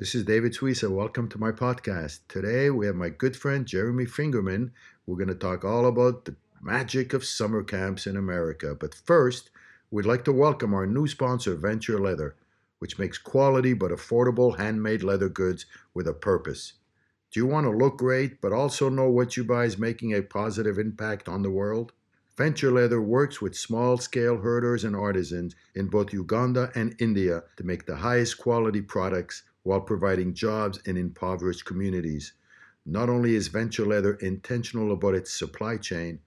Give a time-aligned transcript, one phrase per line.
[0.00, 0.90] This is David Suissa.
[0.90, 2.20] Welcome to my podcast.
[2.26, 4.70] Today we have my good friend Jeremy Fingerman.
[5.04, 8.74] We're going to talk all about the magic of summer camps in America.
[8.74, 9.50] But first,
[9.90, 12.34] we'd like to welcome our new sponsor, Venture Leather,
[12.78, 16.72] which makes quality but affordable handmade leather goods with a purpose.
[17.30, 20.22] Do you want to look great but also know what you buy is making a
[20.22, 21.92] positive impact on the world?
[22.38, 27.64] Venture Leather works with small scale herders and artisans in both Uganda and India to
[27.64, 32.32] make the highest quality products while providing jobs in impoverished communities.
[32.86, 36.20] Not only is Venture Leather intentional about its supply chain,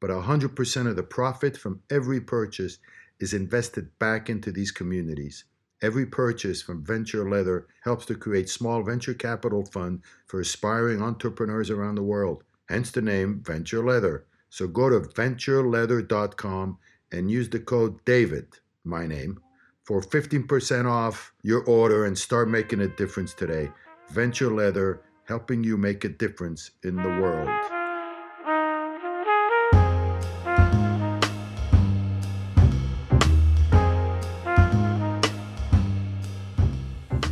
[0.00, 2.78] but 100% of the profit from every purchase
[3.20, 5.44] is invested back into these communities.
[5.80, 11.70] Every purchase from Venture Leather helps to create small venture capital fund for aspiring entrepreneurs
[11.70, 12.42] around the world.
[12.68, 14.24] Hence the name Venture Leather.
[14.48, 16.78] So go to ventureleather.com
[17.10, 19.40] and use the code DAVID, my name,
[19.82, 23.68] for 15% off your order and start making a difference today.
[24.10, 27.48] Venture Leather, helping you make a difference in the world.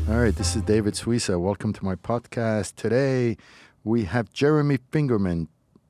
[0.09, 1.41] All right, this is David Suissa.
[1.41, 2.75] Welcome to my podcast.
[2.75, 3.37] Today
[3.85, 5.47] we have Jeremy Fingerman,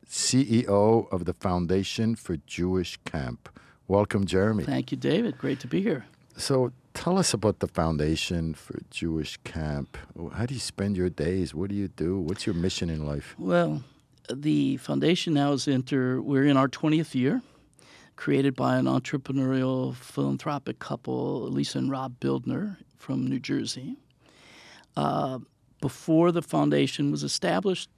[0.06, 3.48] CEO of the Foundation for Jewish Camp.
[3.88, 4.64] Welcome, Jeremy.
[4.64, 5.38] Thank you, David.
[5.38, 6.04] Great to be here.
[6.40, 9.98] So, tell us about the Foundation for Jewish Camp.
[10.32, 11.54] How do you spend your days?
[11.54, 12.18] What do you do?
[12.18, 13.34] What's your mission in life?
[13.38, 13.82] Well,
[14.32, 16.22] the foundation now is enter.
[16.22, 17.42] We're in our 20th year,
[18.16, 23.98] created by an entrepreneurial philanthropic couple, Lisa and Rob Bildner from New Jersey.
[24.96, 25.40] Uh,
[25.82, 27.90] before the foundation was established,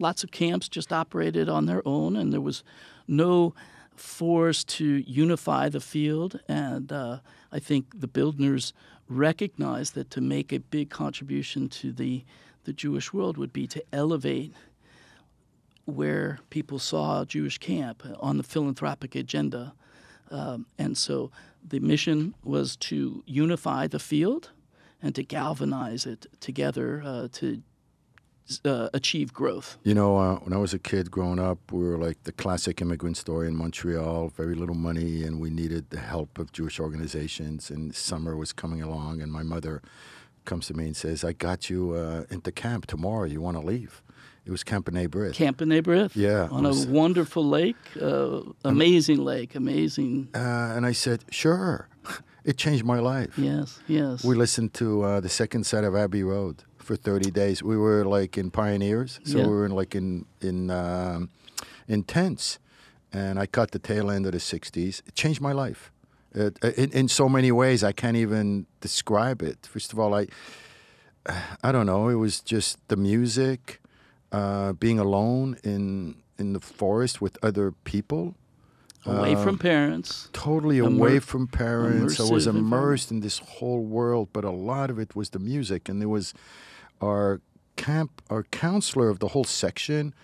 [0.00, 2.64] lots of camps just operated on their own, and there was
[3.06, 3.54] no
[3.96, 6.40] force to unify the field.
[6.48, 7.18] And uh,
[7.52, 8.72] I think the Bildners
[9.08, 12.24] recognized that to make a big contribution to the,
[12.64, 14.52] the Jewish world would be to elevate
[15.84, 19.72] where people saw Jewish camp on the philanthropic agenda.
[20.30, 21.30] Um, and so
[21.66, 24.50] the mission was to unify the field
[25.00, 27.62] and to galvanize it together uh, to
[28.64, 29.78] uh, achieve growth.
[29.82, 32.80] You know, uh, when I was a kid growing up, we were like the classic
[32.80, 37.70] immigrant story in Montreal, very little money, and we needed the help of Jewish organizations.
[37.70, 39.82] And summer was coming along, and my mother
[40.44, 43.24] comes to me and says, I got you uh, into camp tomorrow.
[43.24, 44.02] You want to leave?
[44.44, 45.34] It was Camp B'rith.
[45.34, 46.12] Camp B'nai B'rith?
[46.14, 46.46] Yeah.
[46.52, 50.28] On was, a wonderful lake, uh, amazing lake, amazing.
[50.32, 50.38] Uh,
[50.76, 51.88] and I said, sure.
[52.44, 53.36] It changed my life.
[53.36, 54.22] Yes, yes.
[54.22, 57.62] We listened to uh, the second set of Abbey Road for 30 days.
[57.62, 59.46] We were like in pioneers, so yeah.
[59.46, 61.30] we were in like in in um,
[61.88, 62.58] in tents,
[63.12, 65.02] and I caught the tail end of the 60s.
[65.06, 65.90] It changed my life.
[66.34, 69.66] It, in, in so many ways, I can't even describe it.
[69.66, 70.26] First of all, I
[71.62, 72.08] I don't know.
[72.08, 73.80] It was just the music,
[74.32, 78.36] uh, being alone in in the forest with other people
[79.06, 80.28] away um, from parents.
[80.32, 82.20] Totally Immer- away from parents.
[82.20, 85.88] I was immersed in this whole world, but a lot of it was the music.
[85.88, 86.34] And there was
[87.00, 87.40] our
[87.76, 90.14] camp, our counselor of the whole section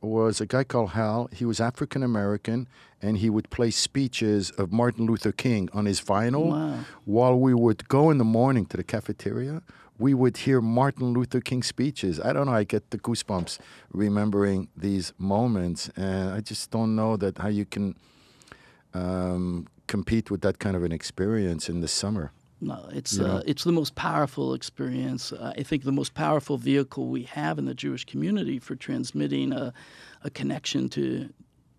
[0.00, 1.28] was a guy called Hal.
[1.32, 2.68] He was African American,
[3.00, 6.50] and he would play speeches of Martin Luther King on his vinyl.
[6.50, 6.78] Wow.
[7.04, 9.62] While we would go in the morning to the cafeteria,
[9.98, 12.20] we would hear Martin Luther King speeches.
[12.20, 12.52] I don't know.
[12.52, 13.58] I get the goosebumps
[13.92, 17.96] remembering these moments, and I just don't know that how you can
[18.92, 22.32] um, compete with that kind of an experience in the summer.
[22.64, 25.32] No, it's uh, it's the most powerful experience.
[25.32, 29.52] Uh, I think the most powerful vehicle we have in the Jewish community for transmitting
[29.52, 29.74] a,
[30.22, 31.28] a connection to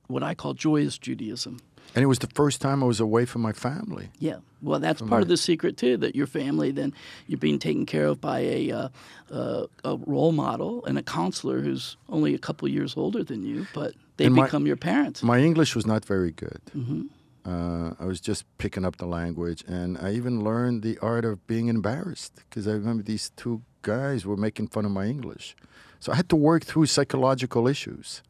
[0.07, 1.59] what I call joyous Judaism.
[1.95, 4.09] And it was the first time I was away from my family.
[4.19, 5.19] Yeah, well, that's part my...
[5.21, 5.97] of the secret too.
[5.97, 6.93] That your family, then
[7.25, 8.89] you're being taken care of by a uh,
[9.31, 13.65] uh, a role model and a counselor who's only a couple years older than you,
[13.73, 15.23] but they and become my, your parents.
[15.23, 16.61] My English was not very good.
[16.77, 17.03] Mm-hmm.
[17.45, 21.45] Uh, I was just picking up the language, and I even learned the art of
[21.45, 25.55] being embarrassed because I remember these two guys were making fun of my English,
[25.99, 28.23] so I had to work through psychological issues,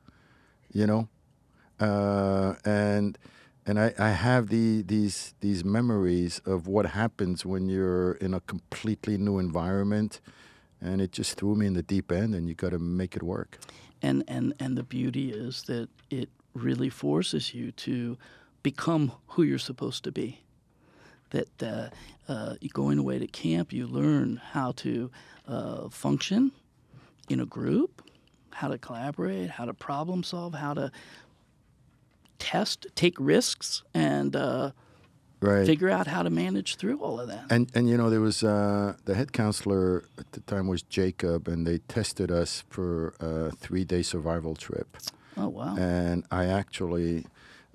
[0.74, 1.07] you know,
[1.80, 3.18] uh, and
[3.66, 8.42] and I, I have the these these memories of what happens when you're in a
[8.42, 10.19] completely new environment,
[10.81, 13.24] and it just threw me in the deep end, and you got to make it
[13.24, 13.60] work.
[14.01, 18.18] And and and the beauty is that it really forces you to
[18.66, 20.42] become who you're supposed to be.
[21.30, 21.90] That uh,
[22.28, 25.12] uh, going away to camp, you learn how to
[25.48, 26.52] uh, function
[27.30, 28.02] in a group,
[28.52, 30.92] how to collaborate, how to problem solve, how to
[32.40, 34.72] test, take risks, and uh,
[35.42, 35.66] Right.
[35.68, 37.46] figure out how to manage through all of that.
[37.52, 41.48] And and you know there was uh, the head counselor at the time was Jacob,
[41.48, 44.98] and they tested us for a three day survival trip.
[45.38, 45.76] oh wow.
[45.78, 47.26] And I actually,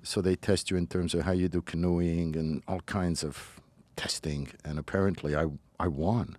[0.03, 3.59] so they test you in terms of how you do canoeing and all kinds of
[3.95, 4.49] testing.
[4.65, 5.47] And apparently I
[5.79, 6.37] I won,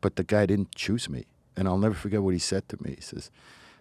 [0.00, 1.26] but the guy didn't choose me.
[1.56, 2.94] And I'll never forget what he said to me.
[2.96, 3.30] He says,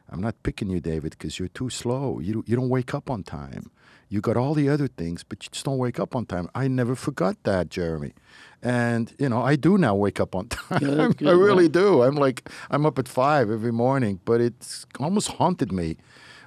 [0.09, 2.19] "I'm not picking you, David, because you're too slow.
[2.19, 3.71] You you don't wake up on time."
[4.11, 6.49] You got all the other things, but you just don't wake up on time.
[6.53, 8.11] I never forgot that, Jeremy.
[8.61, 10.79] And, you know, I do now wake up on time.
[10.79, 11.27] Good, good.
[11.29, 12.03] I really do.
[12.03, 15.95] I'm like, I'm up at five every morning, but it's almost haunted me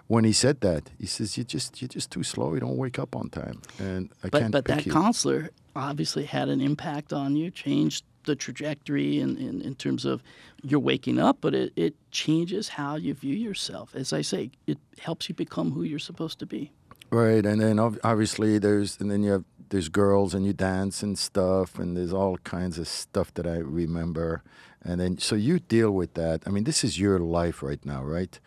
[0.06, 0.90] when he said that.
[0.98, 2.54] He says, "You just, you're just too slow.
[2.54, 4.92] You don't wake up on time." And I but can't but that you.
[4.92, 10.22] counselor obviously had an impact on you, changed the trajectory in, in, in terms of
[10.62, 13.94] you're waking up, but it, it changes how you view yourself.
[13.94, 16.72] As I say, it helps you become who you're supposed to be.
[17.10, 21.18] Right, and then obviously there's, and then you have there's girls and you dance and
[21.18, 24.42] stuff, and there's all kinds of stuff that I remember,
[24.82, 26.42] and then so you deal with that.
[26.46, 28.38] I mean, this is your life right now, right?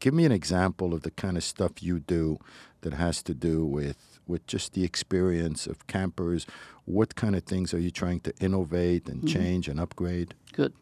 [0.00, 2.38] Give me an example of the kind of stuff you do
[2.82, 6.46] that has to do with with just the experience of campers.
[6.84, 10.34] What kind of things are you trying to innovate and change and upgrade?
[10.52, 10.72] Good.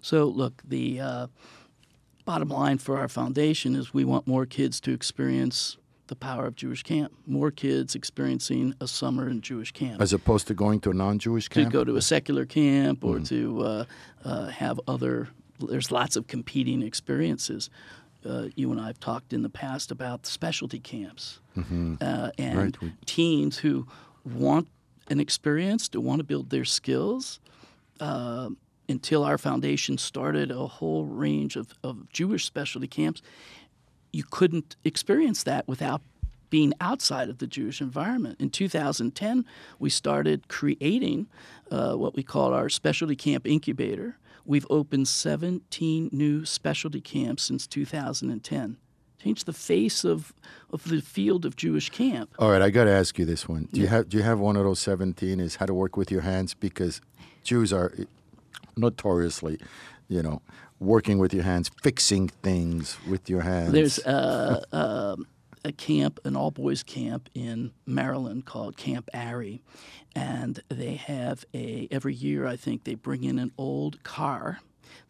[0.00, 1.26] So, look, the uh,
[2.24, 5.76] bottom line for our foundation is we want more kids to experience
[6.10, 10.02] the power of Jewish camp, more kids experiencing a summer in Jewish camp.
[10.02, 11.70] As opposed to going to a non-Jewish camp?
[11.70, 13.84] to go to a secular camp or to uh,
[14.24, 15.28] uh, have other,
[15.60, 17.70] there's lots of competing experiences.
[18.24, 21.40] Uh, you and I have talked in the past about specialty camps
[22.00, 22.86] uh, and Mm-hmm.
[22.86, 23.86] Right, teens who
[24.24, 24.68] want
[25.08, 27.40] an experience, to want to build their skills.
[27.98, 28.50] Uh,
[28.88, 33.22] until our foundation started a whole range of, of Jewish specialty camps,
[34.12, 36.02] you couldn't experience that without
[36.50, 38.40] being outside of the Jewish environment.
[38.40, 39.44] In 2010,
[39.78, 41.28] we started creating
[41.70, 44.16] uh, what we call our specialty camp incubator.
[44.44, 48.76] We've opened 17 new specialty camps since 2010.
[49.22, 50.32] Changed the face of,
[50.72, 52.34] of the field of Jewish camp.
[52.38, 53.68] All right, I got to ask you this one.
[53.70, 56.10] Do you have do you have one of those 17 is how to work with
[56.10, 57.02] your hands because
[57.44, 57.92] Jews are
[58.76, 59.58] notoriously,
[60.08, 60.40] you know,
[60.78, 63.72] working with your hands, fixing things with your hands.
[63.72, 65.26] There's uh, um
[65.64, 69.62] a camp, an all boys camp in Maryland called Camp Airy,
[70.14, 74.60] and they have a every year I think they bring in an old car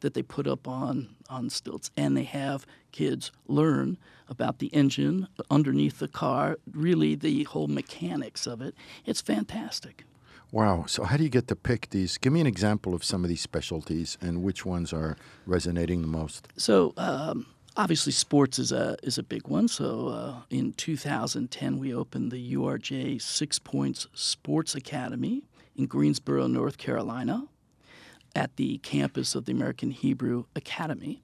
[0.00, 3.99] that they put up on on stilts, and they have kids learn
[4.29, 8.75] about the engine underneath the car, really the whole mechanics of it.
[9.05, 10.05] It's fantastic.
[10.53, 10.85] Wow.
[10.87, 12.19] So how do you get to pick these?
[12.19, 16.08] Give me an example of some of these specialties and which ones are resonating the
[16.08, 16.49] most.
[16.56, 17.46] So um,
[17.81, 19.67] obviously, sports is a is a big one.
[19.67, 25.43] So uh, in 2010, we opened the URJ Six Points Sports Academy
[25.75, 27.47] in Greensboro, North Carolina,
[28.37, 31.23] at the campus of the American Hebrew Academy.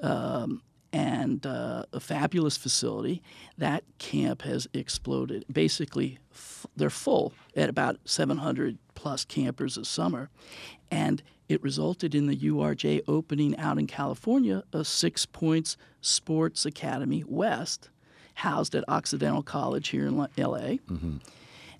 [0.00, 0.62] Um,
[0.94, 3.22] and uh, a fabulous facility.
[3.56, 5.46] That camp has exploded.
[5.50, 10.28] Basically, f- they're full at about 700 plus campers a summer.
[10.90, 11.22] And
[11.52, 17.90] it resulted in the URJ opening out in California a Six Points Sports Academy West,
[18.34, 21.16] housed at Occidental College here in LA, mm-hmm.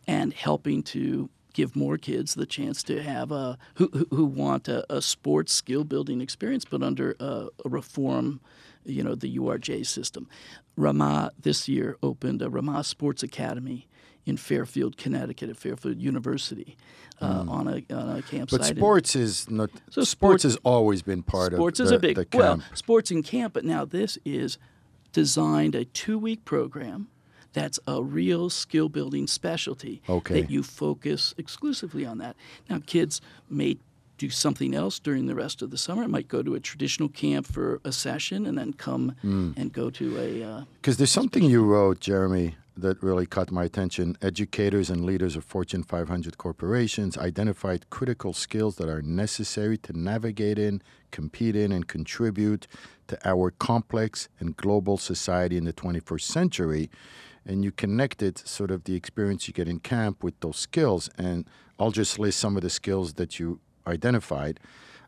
[0.06, 4.69] and helping to give more kids the chance to have a who, who- who want
[4.69, 8.40] a, a sports skill building experience, but under a, a reform,
[8.84, 10.29] you know, the URJ system.
[10.76, 13.86] Ramah this year opened a Ramah Sports Academy
[14.24, 16.76] in Fairfield, Connecticut, at Fairfield University,
[17.20, 18.60] uh, on a on a campsite.
[18.60, 19.70] But sports is not.
[19.91, 22.38] So sports sport- has always been part sports of sports is the, a big the
[22.38, 24.58] well sports in camp but now this is
[25.12, 27.08] designed a two week program
[27.52, 30.41] that's a real skill building specialty Okay.
[30.41, 32.34] that you focus exclusively on that
[32.70, 33.76] now kids may
[34.22, 37.08] do something else during the rest of the summer I might go to a traditional
[37.22, 39.50] camp for a session and then come Hmm.
[39.60, 42.48] and go to a uh, Because there's something you wrote, Jeremy,
[42.84, 44.06] that really caught my attention.
[44.22, 50.58] Educators and leaders of Fortune 500 corporations identified critical skills that are necessary to navigate
[50.69, 50.74] in,
[51.19, 52.67] compete in, and contribute
[53.08, 56.84] to our complex and global society in the 21st century.
[57.48, 61.10] And you connected sort of the experience you get in camp with those skills.
[61.19, 61.38] And
[61.79, 64.60] I'll just list some of the skills that you identified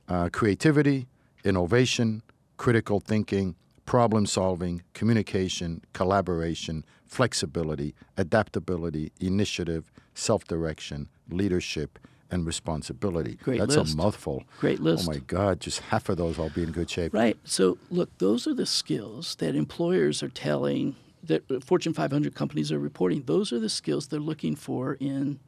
[0.08, 1.06] uh, creativity,
[1.44, 2.22] innovation,
[2.56, 3.54] critical thinking,
[3.86, 11.98] problem solving, communication, collaboration, flexibility, adaptability, initiative, self direction, leadership,
[12.30, 13.36] and responsibility.
[13.42, 13.94] Great That's list.
[13.94, 14.44] a mouthful.
[14.58, 17.14] great list Oh my God, just half of those I'll be in good shape.
[17.14, 17.36] Right.
[17.44, 22.78] So, look, those are the skills that employers are telling, that Fortune 500 companies are
[22.78, 23.22] reporting.
[23.26, 25.38] Those are the skills they're looking for in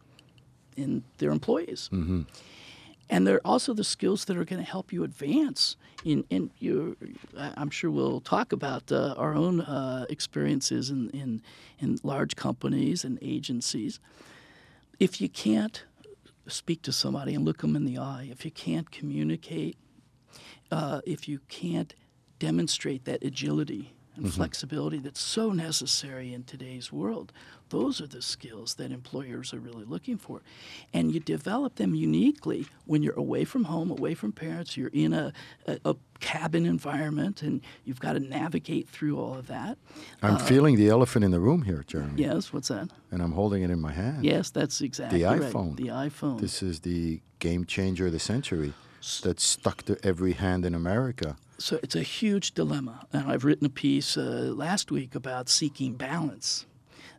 [0.76, 1.88] in their employees.
[1.92, 2.23] Mm-hmm.
[3.08, 5.76] And they're also the skills that are going to help you advance.
[6.04, 6.96] In, in you,
[7.36, 11.42] I'm sure we'll talk about uh, our own uh, experiences in, in,
[11.78, 14.00] in large companies and agencies.
[14.98, 15.84] If you can't
[16.48, 19.76] speak to somebody and look them in the eye, if you can't communicate,
[20.70, 21.94] uh, if you can't
[22.38, 24.35] demonstrate that agility and Mm-hmm.
[24.35, 27.32] flexibility that's so necessary in today's world,
[27.68, 30.40] those are the skills that employers are really looking for.
[30.94, 35.12] And you develop them uniquely when you're away from home, away from parents, you're in
[35.12, 35.32] a,
[35.66, 39.76] a, a cabin environment, and you've got to navigate through all of that.
[40.23, 42.23] I'm feeling the elephant in the room here, Jeremy.
[42.23, 42.88] Yes, what's that?
[43.11, 44.25] And I'm holding it in my hand.
[44.25, 45.76] Yes, that's exactly The iPhone.
[45.76, 46.40] The iPhone.
[46.40, 48.73] This is the game changer of the century
[49.23, 51.37] that's stuck to every hand in America.
[51.58, 53.06] So it's a huge dilemma.
[53.12, 56.66] And I've written a piece uh, last week about seeking balance.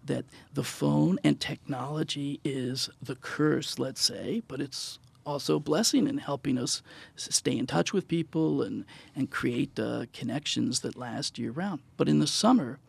[0.06, 6.08] That the phone and technology is the curse, let's say, but it's also a blessing
[6.08, 6.82] in helping us
[7.18, 11.82] stay in touch with people and, and create uh, connections that last year round.
[11.98, 12.80] But in the summer,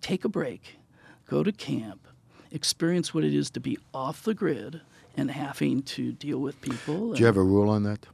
[0.00, 0.76] take a break,
[1.28, 2.08] go to camp,
[2.50, 4.80] experience what it is to be off the grid
[5.16, 7.12] and having to deal with people.
[7.12, 8.06] Do you have a rule on that?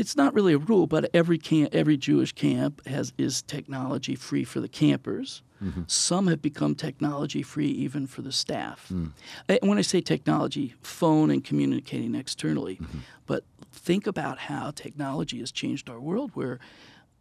[0.00, 4.44] It's not really a rule, but every camp, every Jewish camp has is technology free
[4.44, 5.42] for the campers.
[5.62, 5.82] Mm-hmm.
[5.88, 8.88] Some have become technology free even for the staff.
[8.90, 9.12] Mm.
[9.46, 13.00] And when I say technology, phone and communicating externally, mm-hmm.
[13.26, 16.58] but think about how technology has changed our world, where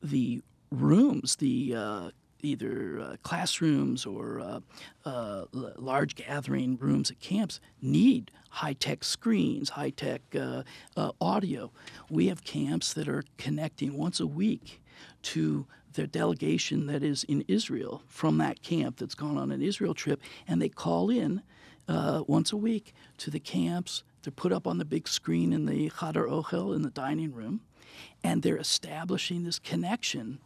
[0.01, 2.09] the rooms, the uh,
[2.41, 4.59] either uh, classrooms or uh,
[5.05, 10.63] uh, large gathering rooms at camps need high tech screens, high tech uh,
[10.97, 11.71] uh, audio.
[12.09, 14.81] We have camps that are connecting once a week
[15.23, 19.93] to their delegation that is in Israel from that camp that's gone on an Israel
[19.93, 21.41] trip, and they call in
[21.87, 24.03] once a week to the camps.
[24.23, 27.61] They're put up on the big screen in the Chadar Ochel in the dining room,
[28.23, 30.39] and they're establishing this connection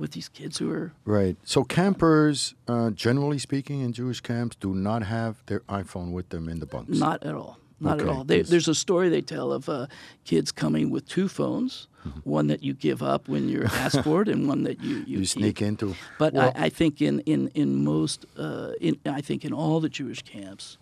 [0.00, 1.36] with these kids who are Right.
[1.44, 6.48] So campers, uh, generally speaking, in Jewish camps, do not have their iPhone with them
[6.48, 6.98] in the bunks.
[6.98, 7.58] Not at all.
[7.78, 8.24] Not Okay, at all.
[8.24, 9.86] They, there's a story they tell of uh,
[10.24, 12.20] kids coming with two phones, Mm-hmm.
[12.30, 15.18] one that you give up when you're asked for it, and one that you you,
[15.18, 15.94] you sneak into.
[16.18, 19.80] But Well- I, I think in in in most, uh, in I think in all
[19.80, 20.78] the Jewish camps,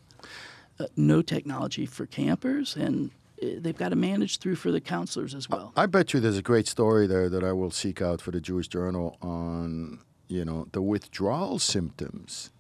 [0.79, 3.11] uh, no technology for campers, and
[3.41, 5.73] they've got to manage through for the counselors as well.
[5.77, 8.41] I bet you there's a great story there that I will seek out for the
[8.41, 12.51] Jewish Journal on, you know, the withdrawal symptoms.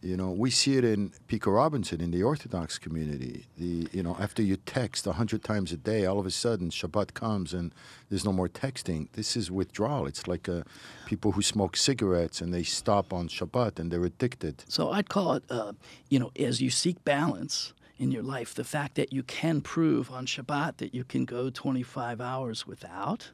[0.00, 3.46] You know, we see it in Pico Robertson in the Orthodox community.
[3.56, 6.68] The you know, after you text a hundred times a day, all of a sudden
[6.68, 7.72] Shabbat comes and
[8.10, 9.08] there's no more texting.
[9.12, 10.06] This is withdrawal.
[10.06, 10.64] It's like uh,
[11.06, 14.64] people who smoke cigarettes and they stop on Shabbat and they're addicted.
[14.68, 15.72] So I'd call it, uh,
[16.10, 20.10] you know, as you seek balance in your life, the fact that you can prove
[20.10, 23.30] on Shabbat that you can go 25 hours without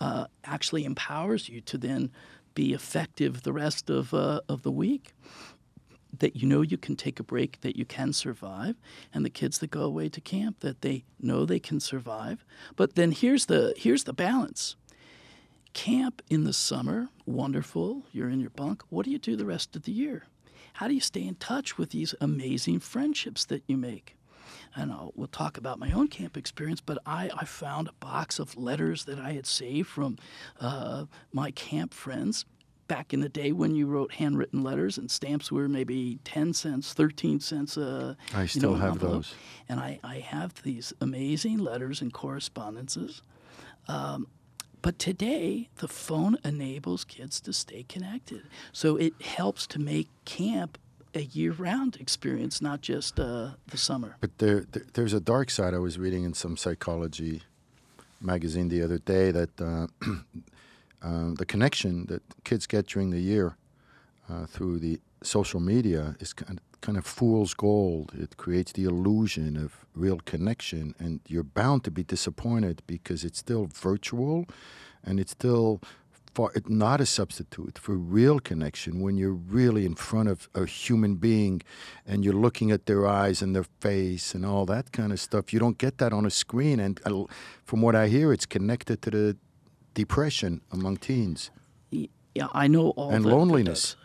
[0.00, 2.10] uh, actually empowers you to then
[2.54, 5.12] be effective the rest of, uh, of the week.
[6.18, 8.76] That you know you can take a break, that you can survive,
[9.12, 12.44] and the kids that go away to camp that they know they can survive.
[12.76, 14.76] But then here's the here's the balance
[15.72, 18.04] camp in the summer, wonderful.
[18.12, 18.84] You're in your bunk.
[18.90, 20.26] What do you do the rest of the year?
[20.74, 24.16] How do you stay in touch with these amazing friendships that you make?
[24.76, 28.38] And I'll, we'll talk about my own camp experience, but I, I found a box
[28.40, 30.18] of letters that I had saved from
[30.60, 32.44] uh, my camp friends
[32.88, 36.92] back in the day when you wrote handwritten letters and stamps were maybe 10 cents,
[36.92, 37.78] 13 cents.
[37.78, 39.12] Uh, I you still know, an have envelope.
[39.12, 39.34] those.
[39.68, 43.22] And I, I have these amazing letters and correspondences.
[43.88, 44.26] Um,
[44.84, 48.42] but today, the phone enables kids to stay connected.
[48.70, 50.76] So it helps to make camp
[51.14, 54.18] a year round experience, not just uh, the summer.
[54.20, 55.72] But there, there, there's a dark side.
[55.72, 57.40] I was reading in some psychology
[58.20, 59.86] magazine the other day that uh,
[61.02, 63.56] uh, the connection that kids get during the year
[64.28, 68.12] uh, through the social media is kind of, kind of fool's gold.
[68.24, 69.70] It creates the illusion of
[70.04, 74.44] real connection, and you're bound to be disappointed because it's still virtual,
[75.06, 75.80] and it's still
[76.34, 80.64] far, it- not a substitute for real connection when you're really in front of a
[80.66, 81.62] human being
[82.06, 85.44] and you're looking at their eyes and their face and all that kind of stuff.
[85.52, 86.80] You don't get that on a screen.
[86.80, 87.24] And uh,
[87.64, 89.36] from what I hear, it's connected to the
[89.94, 91.50] depression among teens.
[91.90, 93.96] Yeah, I know all And loneliness.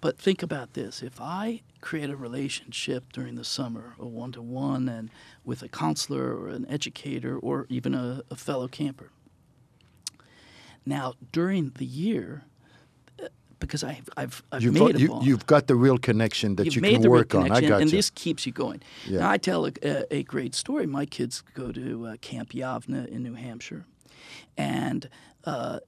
[0.00, 5.10] But think about this: if I create a relationship during the summer, a one-to-one, and
[5.44, 9.10] with a counselor or an educator or even a, a fellow camper.
[10.86, 12.44] Now, during the year,
[13.22, 15.26] uh, because I've I've, I've You've, made you, bond.
[15.26, 17.52] you've got the real connection that You've you can work on.
[17.52, 17.96] I got and you.
[17.98, 18.82] this keeps you going.
[19.06, 19.20] Yeah.
[19.20, 20.86] Now I tell a, a, a great story.
[20.86, 23.84] My kids go to uh, Camp Yavneh in New Hampshire,
[24.56, 25.08] and
[25.44, 25.80] uh,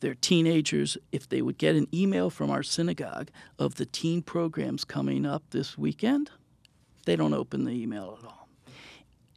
[0.00, 0.96] they're teenagers.
[1.12, 5.42] If they would get an email from our synagogue of the teen programs coming up
[5.50, 6.30] this weekend,
[7.06, 8.48] they don't open the email at all.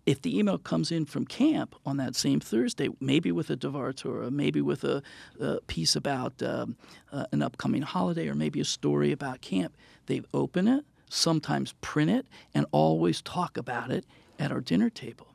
[0.06, 3.94] If the email comes in from camp on that same Thursday, maybe with a Devar
[3.94, 5.04] Torah, maybe with a,
[5.40, 6.76] a piece about um,
[7.12, 9.78] uh, an upcoming holiday, or maybe a story about camp,
[10.08, 14.06] they open it, sometimes print it, and always talk about it
[14.40, 15.28] at our dinner table.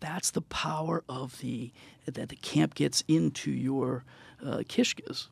[0.00, 1.72] That's the power of the
[2.06, 4.04] that the camp gets into your
[4.44, 5.28] uh, kishkas.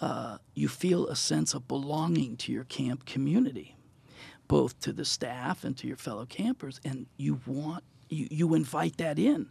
[0.00, 3.74] Uh, you feel a sense of belonging to your camp community
[4.48, 8.96] both to the staff and to your fellow campers, and you want you, you invite
[8.96, 9.48] that in.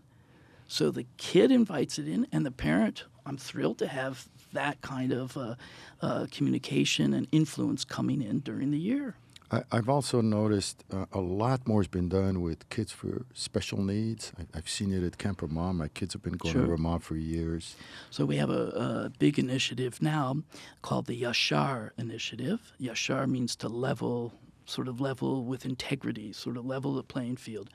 [0.68, 3.06] So the kid invites it in, and the parent.
[3.26, 5.56] I'm thrilled to have that kind of uh,
[6.02, 9.16] uh, communication and influence coming in during the year.
[9.50, 13.82] I, I've also noticed uh, a lot more has been done with kids for special
[13.82, 14.34] needs.
[14.38, 15.74] I, I've seen it at Camp Ramah.
[15.74, 16.70] My kids have been going to Sure.
[16.72, 17.76] Ramah for years.
[18.10, 20.38] So we have a, a big initiative now
[20.82, 22.74] called the Yashar Initiative.
[22.82, 24.34] Yashar means to level,
[24.66, 27.70] sort of level with integrity, sort of level the playing field.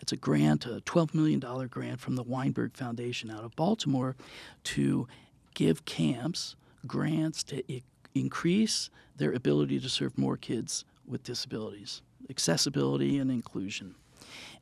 [0.00, 4.16] It's a grant, a $12 million grant from the Weinberg Foundation out of Baltimore
[4.64, 5.06] to
[5.54, 7.82] give camps grants to I-
[8.14, 13.94] increase their ability to serve more kids with disabilities, accessibility and inclusion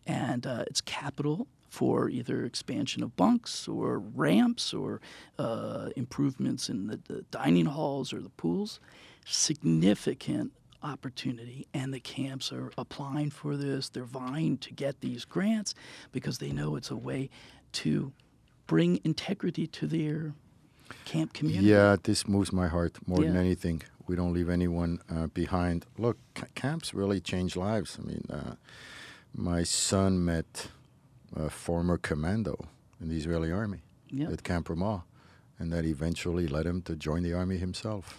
[0.09, 5.01] and uh, it's capital for either expansion of bunks or ramps or
[5.39, 8.81] uh, improvements in the, the dining halls or the pools.
[9.27, 10.53] Significant
[10.83, 13.91] opportunity, and the camps are applying for this.
[13.91, 15.75] They're vying to get these grants
[16.13, 17.29] because they know it's a way
[17.73, 18.13] to
[18.67, 20.33] bring integrity to their
[21.05, 21.67] camp community.
[21.67, 23.83] Yeah, this moves my heart more than anything.
[24.09, 25.85] We don't leave anyone uh, behind.
[25.99, 27.99] Look, ca- camps really change lives.
[28.01, 28.55] I mean, uh,
[29.35, 30.69] my son met
[31.37, 32.69] a former commando
[33.01, 34.31] in the Israeli army Yeah.
[34.33, 35.05] at Camp Ramah,
[35.59, 38.17] and that eventually led him to join the army himself.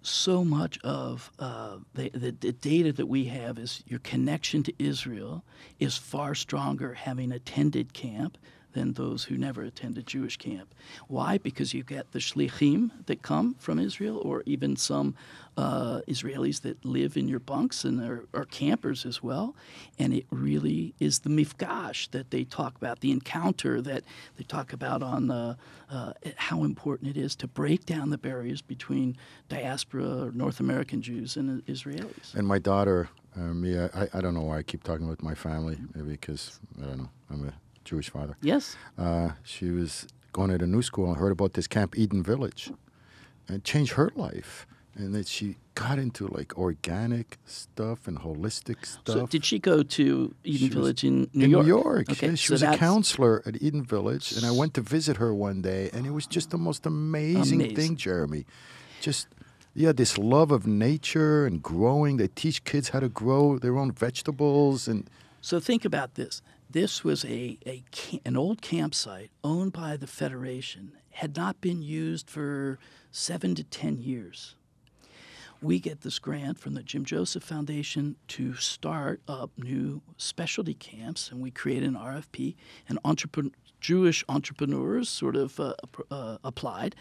[0.00, 4.72] so much of uh, the, the, the data that we have is your connection to
[4.78, 5.44] Israel
[5.80, 8.38] is far stronger having attended camp
[8.72, 10.74] than those who never attended Jewish camp.
[11.08, 11.38] Why?
[11.38, 15.14] Because you get the shlichim that come from Israel, or even some
[15.56, 19.56] uh, Israelis that live in your bunks and are, are campers as well.
[19.98, 24.04] And it really is the mifgash that they talk about, the encounter that
[24.36, 25.54] they talk about on uh,
[26.36, 29.16] how important it is to break down the barriers between
[29.48, 32.34] diaspora or North American Jews and Israelis.
[32.34, 35.34] And my daughter, uh, Mia, I, I don't know why I keep talking about my
[35.34, 37.52] family, maybe because, I don't know, I'm a
[37.88, 38.36] Jewish father.
[38.42, 38.76] Yes.
[38.96, 42.70] Uh, she was going to the new school and heard about this Camp Eden Village,
[43.46, 44.66] and it changed her life.
[44.94, 49.14] And then she got into like organic stuff and holistic stuff.
[49.16, 51.66] So did she go to Eden She Village in New in York?
[51.66, 52.10] New York.
[52.10, 55.18] Okay, yeah, she so was a counselor at Eden Village, and I went to visit
[55.18, 57.76] her one day, and it was just the most amazing, Amazing.
[57.76, 58.44] thing, Jeremy.
[59.00, 59.28] Just
[59.72, 62.16] yeah, this love of nature and growing.
[62.16, 65.08] They teach kids how to grow their own vegetables, and
[65.40, 66.42] So think about this.
[66.70, 67.82] This was a, a
[68.26, 72.78] an old campsite owned by the Federation, had not been used for
[73.10, 74.54] seven to ten years.
[75.62, 81.32] We get this grant from the Jim Joseph Foundation to start up new specialty camps,
[81.32, 82.54] and we create an RFP.
[82.88, 82.98] And
[83.80, 85.74] Jewish entrepreneurs sort of uh,
[86.10, 86.94] uh, applied,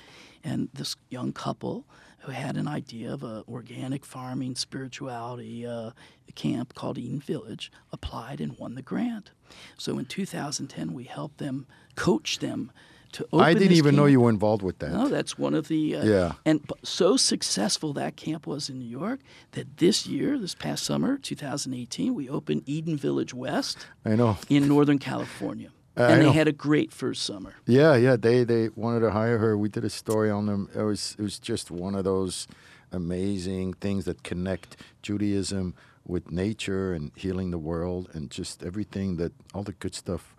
[0.44, 1.86] and this young couple
[2.28, 5.92] who had an idea of a organic farming spirituality uh,
[6.36, 9.32] camp called Eden Village applied and won the grant.
[9.78, 12.70] So in 2010, we helped them coach them
[13.14, 13.40] to open.
[13.40, 14.92] I didn't even know you were involved with that.
[14.92, 15.96] No, that's one of the.
[15.96, 16.32] Uh, Yeah.
[16.46, 21.18] And so successful that camp was in New York that this year, this past summer,
[21.18, 24.38] 2018, we opened Eden Village West I know.
[24.50, 25.70] in Northern California.
[25.98, 27.54] Uh, and they had a great first summer.
[27.66, 28.16] Yeah, yeah.
[28.16, 29.58] They they wanted to hire her.
[29.58, 30.70] We did a story on them.
[30.76, 32.48] It was it was just one of those
[32.92, 35.74] amazing things that connect Judaism
[36.06, 40.36] with nature and healing the world and just everything that all the good stuff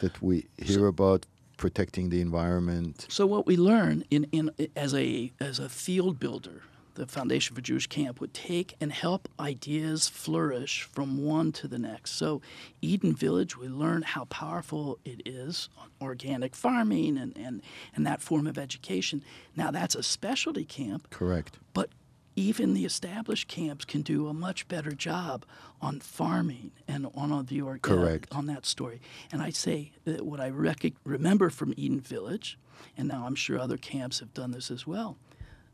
[0.00, 3.06] that we hear about protecting the environment.
[3.08, 6.62] So what we learn in, in as a as a field builder,
[6.98, 11.78] the Foundation for Jewish Camp would take and help ideas flourish from one to the
[11.78, 12.12] next.
[12.12, 12.42] So
[12.82, 17.62] Eden Village, we learn how powerful it is on organic farming and, and,
[17.94, 19.22] and that form of education.
[19.56, 21.58] Now that's a specialty camp, Correct.
[21.72, 21.90] but
[22.36, 25.44] even the established camps can do a much better job
[25.80, 28.34] on farming and on the organic Correct.
[28.34, 29.00] on that story.
[29.32, 32.58] And I say that what I rec- remember from Eden Village,
[32.96, 35.16] and now I'm sure other camps have done this as well.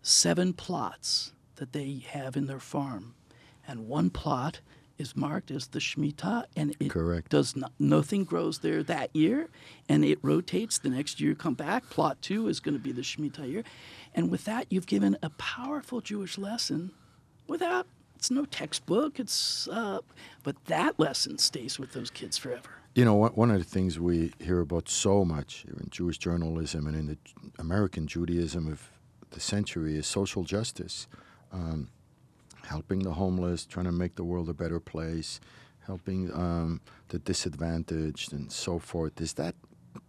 [0.05, 3.15] Seven plots that they have in their farm,
[3.67, 4.61] and one plot
[4.99, 7.29] is marked as the Shemitah, and it Correct.
[7.31, 9.49] does not, nothing grows there that year,
[9.89, 10.79] and it rotates.
[10.79, 11.89] The next year, come back.
[11.91, 13.65] Plot two is going to be the Shemitah year,
[14.15, 16.93] and with that, you've given a powerful Jewish lesson
[17.49, 17.87] without.
[18.15, 19.19] It's no textbook.
[19.19, 19.99] It's uh,
[20.45, 22.71] but that lesson stays with those kids forever.
[22.95, 26.87] You know, one one of the things we hear about so much in Jewish journalism
[26.87, 27.19] and in the
[27.59, 28.91] American Judaism of
[29.35, 31.07] the century is social justice,
[31.53, 31.89] um,
[32.65, 35.41] helping the homeless, trying to make the world a better place,
[35.87, 39.17] helping um, the disadvantaged, and so forth.
[39.17, 39.55] Does that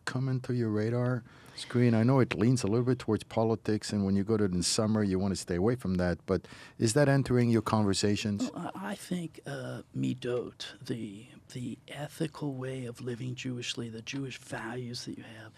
[0.05, 1.23] come into your radar
[1.55, 1.93] screen?
[1.93, 4.63] I know it leans a little bit towards politics, and when you go to in
[4.63, 6.19] summer, you want to stay away from that.
[6.25, 8.49] But is that entering your conversations?
[8.53, 14.37] Well, I I think uh, midot, the the ethical way of living Jewishly, the Jewish
[14.39, 15.51] values that you have,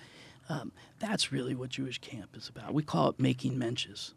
[0.49, 2.73] um, that's really what Jewish camp is about.
[2.73, 4.13] We call it making mensches.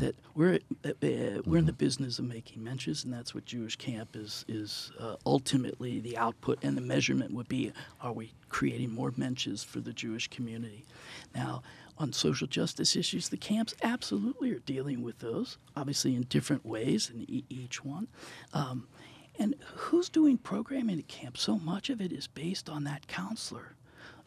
[0.00, 3.76] That we're uh, uh, we're in the business of making mensches, and that's what Jewish
[3.76, 8.92] camp is is uh, ultimately the output and the measurement would be: Are we creating
[8.92, 10.84] more mensches for the Jewish community?
[11.32, 11.62] Now,
[11.96, 17.08] on social justice issues, the camps absolutely are dealing with those, obviously in different ways
[17.08, 18.08] in e- each one.
[18.52, 18.88] Um,
[19.38, 21.38] and who's doing programming at camp?
[21.38, 23.74] So much of it is based on that counselor.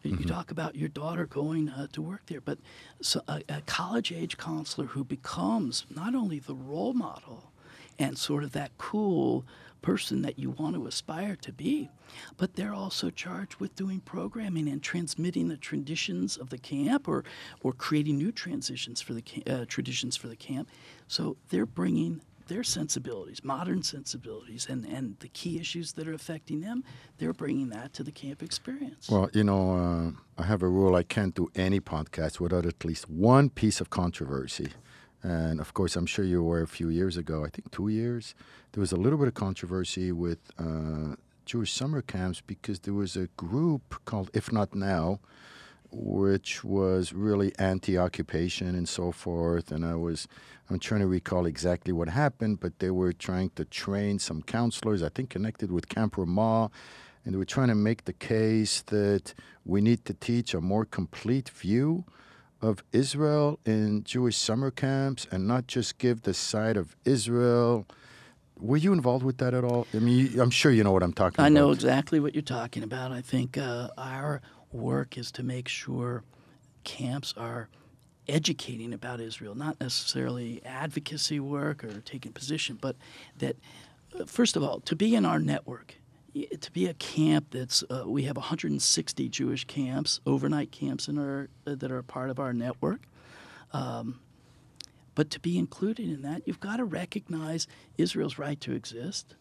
[0.02, 2.58] You you talk about your daughter going uh, to work there, but
[3.00, 7.52] so a, a college age counselor who becomes not only the role model
[7.98, 9.44] and sort of that cool
[9.80, 11.90] person that you want to aspire to be,
[12.36, 17.24] but they're also charged with doing programming and transmitting the traditions of the camp or,
[17.62, 20.68] or creating new transitions for the uh, traditions for the camp.
[21.08, 22.20] So they're bringing
[22.52, 26.84] their sensibilities, modern sensibilities, and, and the key issues that are affecting them,
[27.16, 29.08] they're bringing that to the camp experience.
[29.08, 32.84] Well, you know, uh, I have a rule I can't do any podcast without at
[32.84, 34.68] least one piece of controversy.
[35.22, 38.34] And of course, I'm sure you were a few years ago, I think two years,
[38.72, 43.16] there was a little bit of controversy with uh, Jewish summer camps because there was
[43.16, 45.20] a group called If Not Now,
[45.92, 49.70] which was really anti-occupation and so forth.
[49.70, 50.26] And I was,
[50.70, 55.02] I'm trying to recall exactly what happened, but they were trying to train some counselors,
[55.02, 56.70] I think connected with Camp Ramah,
[57.24, 60.84] and they were trying to make the case that we need to teach a more
[60.84, 62.04] complete view
[62.60, 67.86] of Israel in Jewish summer camps and not just give the side of Israel.
[68.58, 69.86] Were you involved with that at all?
[69.92, 71.58] I mean, I'm sure you know what I'm talking I about.
[71.58, 73.10] I know exactly what you're talking about.
[73.10, 74.40] I think uh, our
[74.72, 76.24] work is to make sure
[76.84, 77.68] camps are
[78.28, 82.96] educating about Israel, not necessarily advocacy work or taking position, but
[83.38, 83.56] that,
[84.18, 85.96] uh, first of all, to be in our network,
[86.60, 91.48] to be a camp that's, uh, we have 160 Jewish camps, overnight camps in our,
[91.66, 93.02] uh, that are part of our network.
[93.72, 94.20] Um,
[95.14, 97.66] but to be included in that, you've got to recognize
[97.98, 99.34] Israel's right to exist,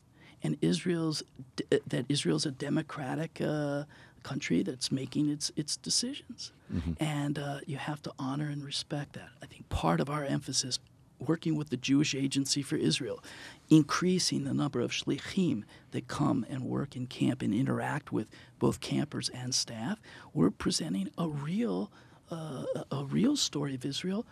[0.43, 1.23] and Israel's
[1.55, 3.85] d- that Israel's a democratic uh,
[4.23, 6.51] country that's making its its decisions,
[6.99, 9.29] and uh, you have to honor and respect that.
[9.41, 10.79] I think part of our emphasis,
[11.19, 13.23] working with the Jewish Agency for Israel,
[13.69, 18.29] increasing the number of shlichim that come and work in camp and interact with
[18.59, 19.99] both campers and staff,
[20.33, 21.91] we're presenting a real
[22.31, 24.25] uh, a a real story of Israel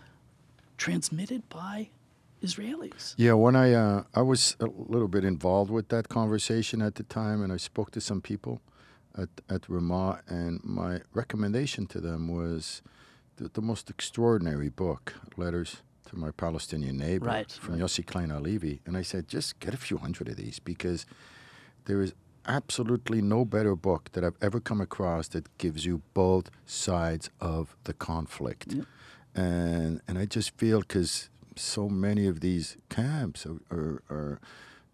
[0.78, 1.89] transmitted by
[2.41, 3.13] Israelis.
[3.17, 7.04] Yeah, when I uh, I was a little bit involved with that conversation at the
[7.04, 8.62] time, and I spoke to some people
[9.21, 12.82] at at Ramah, and my recommendation to them was
[13.38, 15.77] the, the most extraordinary book, Letters
[16.10, 17.77] to My Palestinian Neighbor, Right, from.
[17.79, 21.05] Yossi Klein Halevi, and I said just get a few hundred of these because
[21.86, 22.13] there is
[22.45, 27.75] absolutely no better book that I've ever come across that gives you both sides of
[27.84, 28.73] the conflict.
[28.73, 28.86] Yep.
[29.36, 34.39] And and I just feel because so many of these camps are, are, are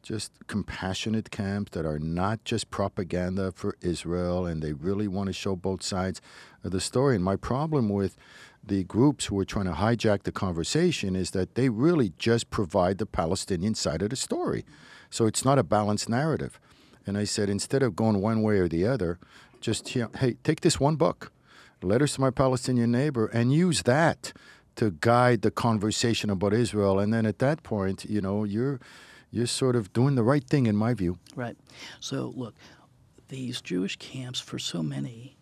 [0.06, 5.34] just compassionate camps that are not just propaganda for Israel and they really want to
[5.34, 6.22] show both sides
[6.64, 7.16] of the story.
[7.16, 8.16] And my problem with
[8.64, 13.00] the groups who are trying to hijack the conversation is that they really just provide
[13.00, 14.64] the Palestinian side of the story.
[15.10, 16.60] So it's not a balanced narrative.
[17.08, 19.18] And I said, instead of going one way or the other,
[19.60, 21.32] just, hey, take this one book,
[21.82, 24.34] Letters to My Palestinian Neighbor, and use that
[24.76, 27.00] to guide the conversation about Israel.
[27.00, 28.80] And then at that point, you know, you're,
[29.36, 31.20] you're sort of doing the right thing, in my view.
[31.36, 31.58] Right.
[32.00, 32.56] So, look,
[33.28, 35.36] these Jewish camps, for so many,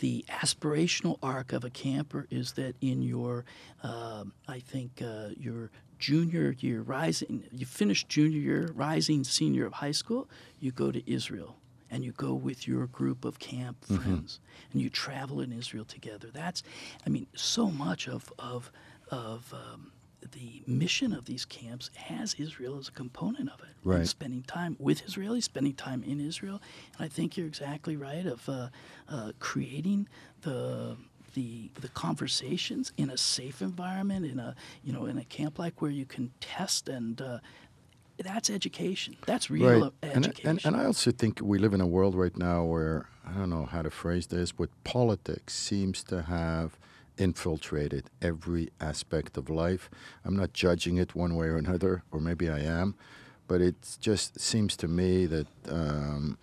[0.00, 3.44] the aspirational arc of a camper is that in your,
[3.84, 9.74] um, I think, uh, your junior year, rising, you finish junior year, rising senior of
[9.74, 11.56] high school, you go to Israel
[11.88, 14.40] and you go with your group of camp friends
[14.72, 16.30] and you travel in Israel together.
[16.32, 16.64] That's,
[17.06, 18.72] I mean, so much of, of,
[19.08, 19.92] of um,
[20.32, 23.74] the mission of these camps has Israel as a component of it.
[23.84, 24.06] Right.
[24.06, 26.60] Spending time with Israelis, spending time in Israel.
[26.96, 28.68] And I think you're exactly right of uh,
[29.08, 30.08] uh, creating
[30.42, 30.96] the
[31.34, 35.80] the the conversations in a safe environment, in a you know in a camp like
[35.80, 37.20] where you can test and.
[37.20, 37.38] Uh,
[38.22, 39.16] that's education.
[39.24, 39.92] That's real right.
[40.02, 40.48] education.
[40.48, 43.32] And, and, and I also think we live in a world right now where, I
[43.32, 46.78] don't know how to phrase this, but politics seems to have
[47.20, 49.90] infiltrated every aspect of life.
[50.24, 52.94] I'm not judging it one way or another, or maybe I am,
[53.46, 56.38] but it just seems to me that um,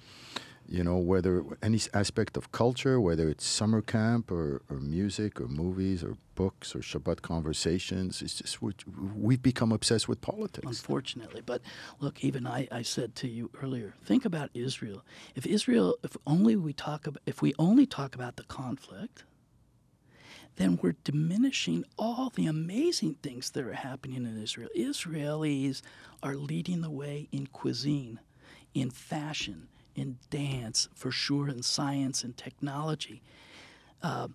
[0.69, 5.47] you know, whether any aspect of culture, whether it's summer camp or, or music or
[5.47, 8.59] movies or books or Shabbat conversations, it's just
[9.15, 10.67] we've become obsessed with politics.
[10.67, 11.41] Unfortunately.
[11.45, 11.61] But
[11.99, 15.03] look, even I, I said to you earlier, think about Israel.
[15.35, 19.23] If Israel, if only we talk about, if we only talk about the conflict,
[20.57, 24.69] then we're diminishing all the amazing things that are happening in Israel.
[24.75, 25.81] Israelis
[26.21, 28.19] are leading the way in cuisine,
[28.73, 33.21] in fashion, in dance, for sure, in science and technology.
[34.01, 34.27] Uh,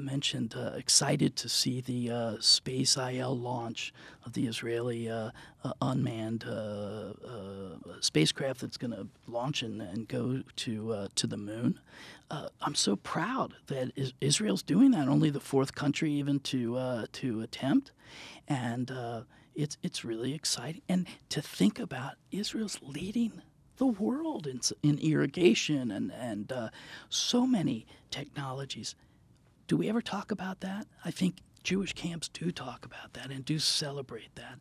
[0.00, 3.92] mentioned uh, excited to see the uh, SpaceIL launch
[4.24, 5.30] of the Israeli uh,
[5.64, 11.36] uh unmanned uh, uh, spacecraft that's going to launch and, and, go to to the
[11.36, 11.78] moon.
[12.62, 15.08] I'm so proud that Israel's doing that.
[15.08, 17.92] Only the fourth country even to to attempt,
[18.48, 18.90] and
[19.54, 20.82] it's it's really exciting.
[20.88, 23.42] And to think about Israel's leading
[23.76, 26.52] the world in, in irrigation and, and
[27.08, 28.94] so many technologies.
[29.70, 30.88] Do we ever talk about that?
[31.04, 34.58] I think Jewish camps do talk about that and do celebrate that.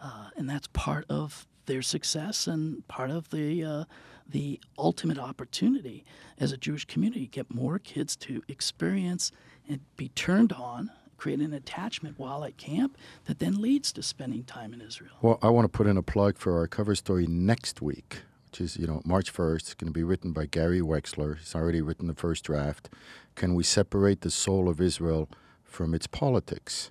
[0.00, 3.84] Uh, and that's part of their success and part of the, uh,
[4.26, 6.06] the ultimate opportunity
[6.40, 7.26] as a Jewish community.
[7.26, 9.30] Get more kids to experience
[9.68, 14.44] and be turned on create an attachment while at camp that then leads to spending
[14.44, 15.16] time in Israel.
[15.20, 18.22] Well, I want to put in a plug for our cover story next week
[18.56, 19.56] which is, you know, March 1st.
[19.56, 21.36] It's going to be written by Gary Wexler.
[21.38, 22.88] He's already written the first draft.
[23.34, 25.28] Can we separate the soul of Israel
[25.62, 26.90] from its politics?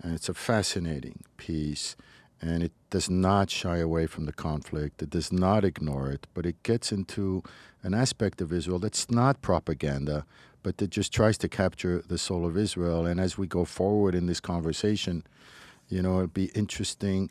[0.00, 1.96] And it's a fascinating piece,
[2.40, 5.02] and it does not shy away from the conflict.
[5.02, 7.42] It does not ignore it, but it gets into
[7.82, 10.24] an aspect of Israel that's not propaganda,
[10.62, 13.06] but that just tries to capture the soul of Israel.
[13.06, 15.24] And as we go forward in this conversation,
[15.88, 17.28] you know, it'd be interesting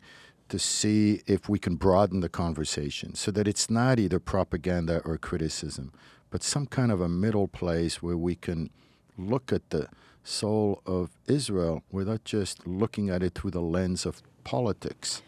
[0.52, 5.16] to see if we can broaden the conversation so that it's not either propaganda or
[5.16, 5.90] criticism,
[6.28, 8.68] but some kind of a middle place where we can
[9.16, 9.88] look at the
[10.22, 15.22] soul of Israel without just looking at it through the lens of politics.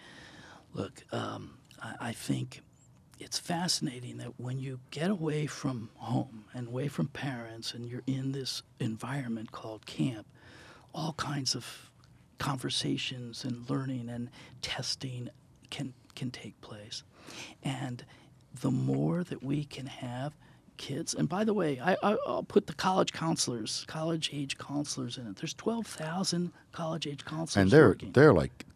[0.75, 2.61] Look, um, I, I think
[3.19, 8.03] it's fascinating that when you get away from home and away from parents and you're
[8.07, 10.27] in this environment called camp,
[10.93, 11.91] all kinds of
[12.45, 14.29] conversations and learning and
[14.61, 15.31] testing
[15.71, 17.03] can can take place.
[17.63, 18.05] And
[18.61, 20.37] the more that we can have
[20.77, 25.17] kids, and by the way, I, I, will put the college counselors, college age counselors
[25.17, 25.37] in it.
[25.37, 27.63] There's 12,000 college age counselors.
[27.63, 28.13] And they're, working.
[28.13, 28.67] they're like,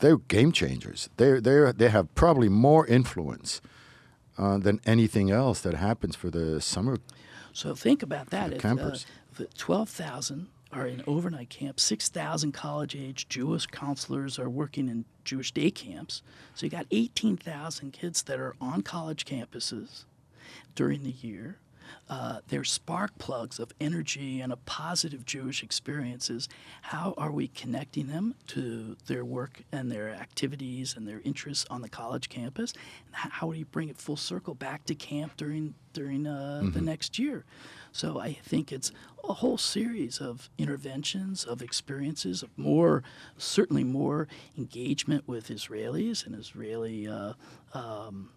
[0.00, 1.10] they're game changers.
[1.18, 3.60] They're, they're, they have probably more influence
[4.38, 6.96] uh, than anything else that happens for the summer.
[7.52, 8.54] So think about that.
[8.54, 9.04] If, campers.
[9.38, 11.80] Uh, 12,000 are in overnight camp.
[11.80, 16.22] 6,000 college age Jewish counselors are working in Jewish day camps.
[16.54, 20.04] So you got 18,000 kids that are on college campuses
[20.74, 21.58] during the year.
[22.08, 26.48] Uh, they're spark plugs of energy and of positive Jewish experiences.
[26.82, 31.82] How are we connecting them to their work and their activities and their interests on
[31.82, 32.72] the college campus?
[33.06, 36.72] And how do you bring it full circle back to camp during during uh, mm-hmm.
[36.72, 37.44] the next year?
[37.92, 38.92] So I think it's
[39.24, 43.02] a whole series of interventions, of experiences, of more,
[43.36, 47.32] certainly more engagement with Israelis and Israeli uh,
[47.74, 48.30] um,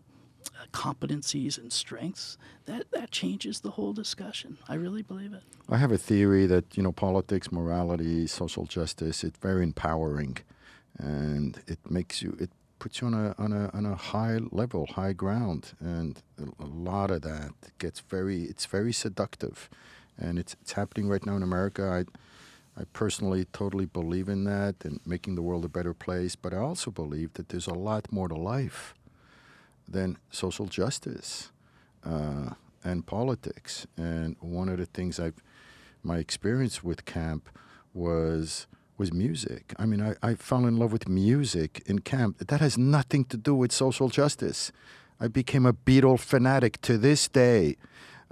[0.49, 2.37] Uh, competencies and strengths.
[2.65, 4.57] That that changes the whole discussion.
[4.67, 5.43] I really believe it.
[5.69, 9.23] I have a theory that you know politics, morality, social justice.
[9.23, 10.37] It's very empowering,
[10.97, 12.49] and it makes you it
[12.79, 16.65] puts you on a on a on a high level, high ground, and a, a
[16.65, 19.69] lot of that gets very it's very seductive,
[20.17, 21.83] and it's it's happening right now in America.
[21.83, 26.53] I I personally totally believe in that and making the world a better place, but
[26.53, 28.95] I also believe that there's a lot more to life
[29.91, 31.51] than social justice
[32.05, 32.51] uh,
[32.83, 33.87] and politics.
[33.97, 35.41] And one of the things I've
[36.03, 37.49] my experience with camp
[37.93, 39.73] was was music.
[39.79, 42.37] I mean, I, I fell in love with music in camp.
[42.47, 44.71] That has nothing to do with social justice.
[45.19, 47.77] I became a Beatle fanatic to this day.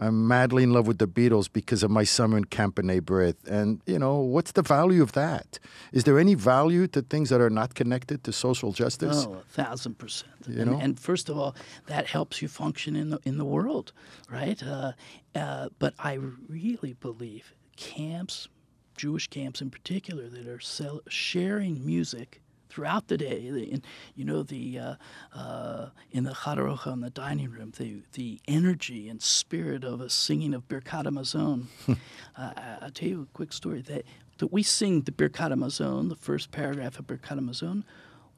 [0.02, 3.46] I'm madly in love with the Beatles because of my summer in Camp B'nai B'rith.
[3.46, 5.60] And, you know, what's the value of that?
[5.92, 9.26] Is there any value to things that are not connected to social justice?
[9.28, 10.32] Oh, a thousand percent.
[10.48, 10.80] You and, know?
[10.80, 11.54] and first of all,
[11.88, 13.92] that helps you function in the in the world,
[14.32, 14.62] right?
[14.64, 14.94] Uh,
[15.36, 18.48] uh, but I really believe camps,
[18.96, 23.48] Jewish camps in particular, that are sell- sharing music throughout the day.
[23.48, 23.82] In,
[24.16, 24.96] you know, the uh,
[25.36, 30.00] uh, in the Chadar Ochel in the dining room, the the energy and spirit of
[30.02, 31.66] a singing of Birkat Hamazon.
[31.88, 31.96] uh,
[32.38, 34.04] I- I'll tell you a quick story that
[34.38, 37.84] that we sing the Birkat Hamazon, the first paragraph of Birkat Hamazon,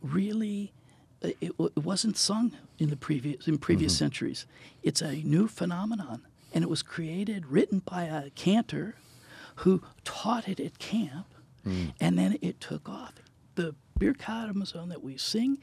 [0.01, 0.73] really.
[1.21, 4.47] It, it it wasn't sung in the previous in previous centuries.
[4.81, 8.95] It's a new phenomenon, and it was created, written by a cantor,
[9.57, 11.27] who taught it at camp,
[11.99, 13.13] and then it took off.
[13.53, 15.57] The Birkat Hamazon that we sing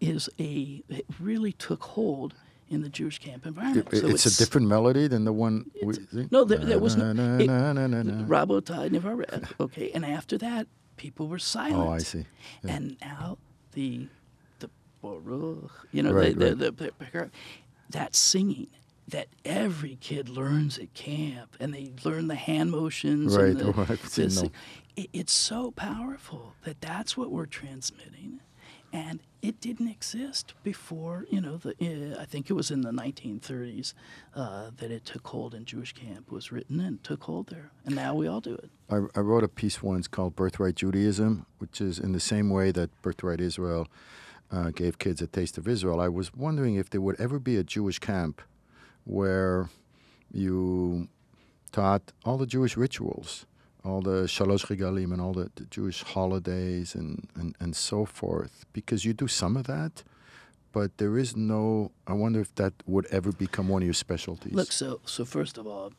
[0.00, 2.34] is a it really took hold
[2.70, 3.88] in the Jewish camp environment.
[3.92, 6.28] It- So it's, a different melody than the one we sing?
[6.30, 7.12] no, there, there was no.
[7.12, 9.52] Rabotai Nevarech.
[9.60, 10.66] Okay, and after that,
[10.96, 11.76] people were silent.
[11.88, 12.24] Oh, I see.
[12.64, 12.74] Yeah.
[12.76, 13.38] And now
[13.72, 14.08] the
[14.60, 14.70] the
[15.02, 16.58] Baruch, you know, Right, the, right.
[16.58, 17.30] the, the, the
[17.90, 18.68] that singing
[19.08, 23.36] that every kid learns at camp, and they learn the hand motions.
[23.36, 24.50] Right, And the, oh, the
[24.96, 28.40] it, it's so powerful that that's what we're transmitting.
[28.92, 31.70] And it didn't exist before, you know, the,
[32.16, 33.92] uh, I think it was in the 1930s
[34.36, 37.72] uh, that it took hold in Jewish camp, was written and took hold there.
[37.84, 38.70] And now we all do it.
[38.88, 42.70] I, I wrote a piece once called Birthright Judaism, which is in the same way
[42.70, 43.88] that Birthright Israel
[44.52, 46.00] uh, gave kids a taste of Israel.
[46.00, 48.42] I was wondering if there would ever be a Jewish camp
[49.04, 49.68] where
[50.32, 51.08] you
[51.72, 53.46] taught all the Jewish rituals,
[53.84, 58.64] all the Shalosh Regalim and all the, the Jewish holidays and, and, and so forth,
[58.72, 60.02] because you do some of that,
[60.72, 64.52] but there is no, I wonder if that would ever become one of your specialties.
[64.52, 65.92] Look, so so first of all,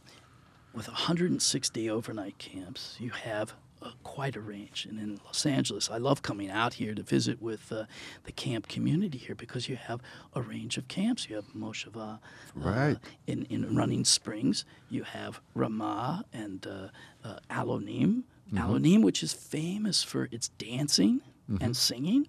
[0.74, 4.86] with 160 overnight camps, you have uh, quite a range.
[4.90, 7.86] And in Los Angeles, I love coming out here to visit with uh,
[8.24, 10.02] the camp community here because you have
[10.34, 11.30] a range of camps.
[11.30, 12.20] You have Moshava,
[12.54, 12.96] Right.
[12.96, 16.88] Uh, in in Running Springs, you have Ramah and uh,
[17.28, 18.24] uh, Alonim.
[18.54, 18.58] Mm-hmm.
[18.58, 21.22] Alonim, which is famous for its dancing
[21.62, 22.28] and singing.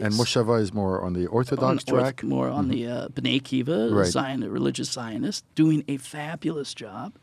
[0.00, 2.16] And Moshava is more on the Orthodox on orth- track.
[2.16, 2.28] Mm-hmm.
[2.28, 4.06] more on the uh, Bnei Akiva, Right.
[4.06, 7.14] Zion, religious Zionist, doing a fabulous job,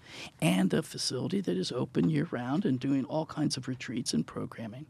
[0.41, 4.25] and a facility that is open year round and doing all kinds of retreats and
[4.27, 4.85] programming.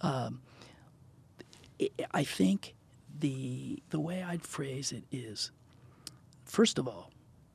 [0.00, 0.40] Um,
[1.80, 2.74] I- I think
[3.18, 5.50] the the way I'd phrase it is,
[6.44, 7.10] first of all,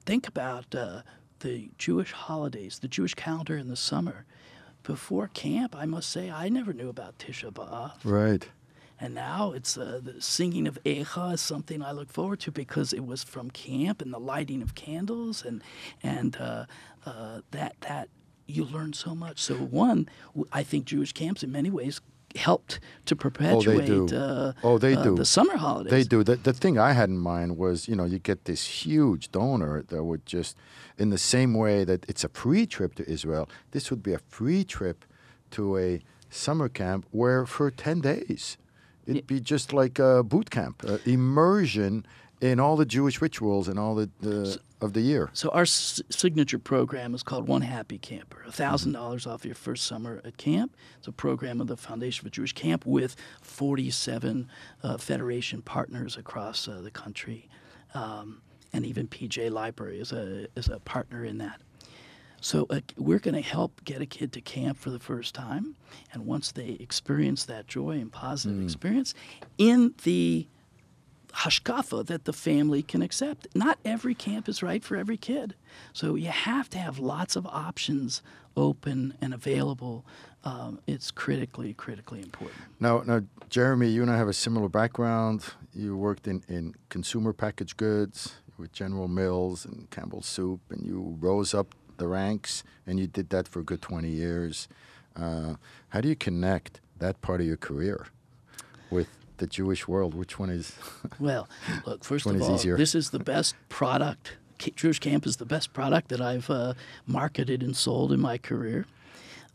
[0.06, 1.02] think about uh,
[1.39, 4.25] the Jewish holidays, the Jewish calendar in the summer.
[4.84, 7.93] Before camp, I must say I never knew about Tisha B'av.
[8.04, 8.47] Right.
[9.00, 12.92] And now it's uh, the singing of Echa is something I look forward to because
[12.92, 15.64] it was from camp and the lighting of candles and
[16.04, 16.66] and uh,
[17.06, 18.10] uh, that that
[18.46, 19.40] you learn so much.
[19.40, 20.10] So one,
[20.52, 22.02] I think Jewish camps in many ways
[22.36, 24.18] helped to perpetuate oh, they do.
[24.18, 25.16] Uh, Oh, they uh, do.
[25.16, 25.92] the summer holidays.
[25.92, 26.24] They do.
[26.24, 29.84] The, the thing I had in mind was, you know, you get this huge donor
[29.88, 30.58] that would just,
[30.98, 34.20] in the same way that it's a free trip to Israel, this would be a
[34.20, 35.06] free trip
[35.52, 38.58] to a summer camp where for 10 days,
[39.10, 42.06] it'd be just like a boot camp, uh, immersion
[42.41, 45.30] in all the Jewish rituals and all the, the of the year.
[45.34, 48.45] So our s- signature program is called One Happy Camper.
[48.50, 50.74] thousand dollars off your first summer at camp.
[51.00, 54.48] It's a program of the Foundation for Jewish Camp with 47
[54.84, 57.50] uh, federation partners across uh, the country,
[57.93, 58.41] um,
[58.72, 61.62] and even PJ Library is a is a partner in that.
[62.41, 65.75] So uh, we're going to help get a kid to camp for the first time,
[66.13, 69.13] and once they experience that joy and positive experience,
[69.58, 70.47] in the
[71.34, 73.47] hashkafa that the family can accept.
[73.56, 75.56] Not every camp is right for every kid.
[75.93, 78.21] So you have to have lots of options
[78.58, 80.06] open and available.
[80.43, 82.60] Um, it's critically, critically important.
[82.80, 85.43] Now, now, Jeremy, you and I have a similar background.
[85.73, 91.17] You worked in, in consumer packaged goods with General Mills and Campbell Soup, and you
[91.19, 94.68] rose up the ranks, and you did that for a good 20 years.
[95.16, 95.56] Uh,
[95.90, 98.08] how do you connect that part of your career
[98.90, 99.08] with
[99.38, 100.14] the Jewish world?
[100.14, 100.74] Which one is?
[101.20, 101.48] Well,
[101.86, 102.78] look, first of all, easier.
[102.78, 104.38] this is the best product.
[104.76, 106.73] Jewish Camp is the best product that I've uh,
[107.06, 108.86] marketed and sold in my career.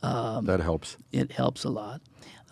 [0.03, 0.97] that helps.
[1.13, 2.01] It helps a lot.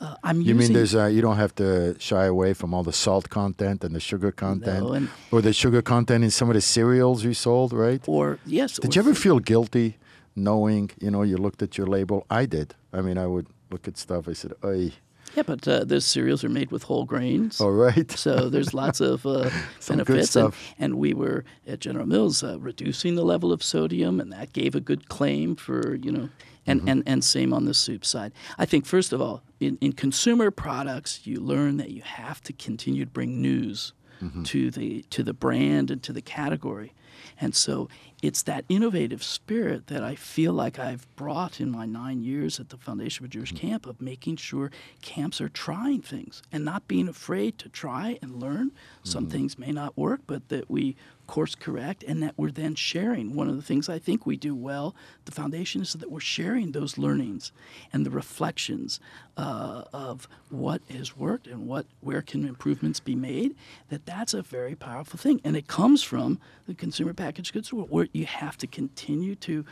[0.03, 2.93] Uh, I'm You mean there's uh, you don't have to shy away from all the
[2.93, 6.61] salt content and the sugar content, and- or the sugar content in some of the
[6.61, 8.03] cereals you sold, right?
[8.09, 8.79] or yes.
[8.79, 9.89] Did or you ever feel guilty
[10.35, 12.27] knowing, you know, you looked at your label?
[12.31, 12.75] I did.
[12.93, 14.29] I mean, I would look at stuff.
[14.29, 14.93] I said, "Oy,
[15.37, 17.61] Yeah, but uh, those cereals are made with whole grains.
[17.61, 18.11] All right.
[18.11, 19.51] so there's lots of uh,
[19.89, 20.37] benefits.
[20.37, 24.53] And, and we were at General Mills uh, reducing the level of sodium, and that
[24.53, 26.29] gave a good claim for you know.
[26.67, 26.89] And, Mm-hmm.
[26.89, 28.33] and, and same on the soup side.
[28.57, 32.53] I think first of all, in, in consumer products, you learn that you have to
[32.53, 33.93] continue to bring news
[34.23, 34.45] Mm-hmm.
[34.45, 36.93] to the to the brand and to the category.
[37.41, 37.89] And so
[38.23, 42.69] it's that innovative spirit that I feel like I've brought in my nine years at
[42.69, 43.67] the Foundation for Jewish Mm-hmm.
[43.69, 48.39] Camp of making sure camps are trying things and not being afraid to try and
[48.41, 48.71] learn.
[49.03, 49.33] Some Mm-hmm.
[49.33, 50.95] things may not work, but that we
[51.33, 53.35] course correct and that we're then sharing.
[53.35, 56.73] One of the things I think we do well, the foundation, is that we're sharing
[56.73, 57.53] those learnings
[57.91, 59.01] and the reflections
[59.39, 63.57] uh, of what has worked and what where can improvements be made.
[63.89, 67.91] That that's a very powerful thing, and it comes from the consumer packaged goods world,
[67.91, 69.65] where you have to continue to.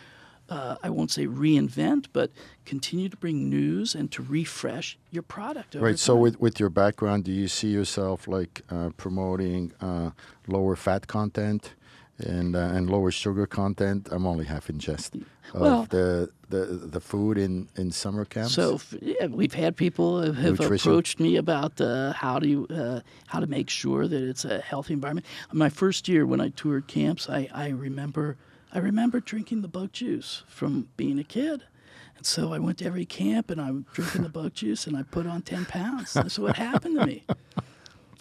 [0.51, 2.31] Uh, I won't say reinvent, but
[2.65, 5.77] continue to bring news and to refresh your product.
[5.77, 5.99] Over Right.
[5.99, 10.11] So with with your background, do you see yourself like uh, promoting uh,
[10.49, 11.75] lower fat content
[12.19, 14.09] and uh, and lower sugar content?
[14.11, 15.15] I'm only half in jest
[15.55, 16.65] of Well- the, the
[16.97, 18.53] the food in in summer camps.
[18.55, 23.01] So f- yeah, we've had people have, have approached me about uh, how to uh,
[23.27, 25.27] how to make sure that it's a healthy environment.
[25.53, 28.37] My first year when I toured camps, I, I remember
[28.73, 31.65] I remember drinking the bug juice from being a kid.
[32.17, 35.03] And so I went to every camp and I'm drinking the bug juice and I
[35.03, 36.13] put on 10 pounds.
[36.13, 37.25] That's what happened to me.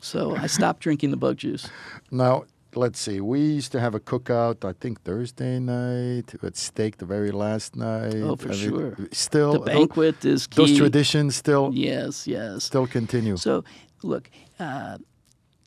[0.02, 1.68] So I stopped drinking the bug juice.
[2.10, 2.46] now
[2.76, 3.20] let's see.
[3.20, 4.64] We used to have a cookout.
[4.64, 6.34] I think Thursday night.
[6.42, 8.16] We had steak the very last night.
[8.16, 8.98] Oh, for I mean, sure.
[9.12, 10.56] Still, The banquet is key.
[10.56, 12.64] those traditions still Yes, yes.
[12.64, 13.38] still continue.
[13.38, 13.64] So,
[14.04, 14.30] look,
[14.60, 15.00] uh,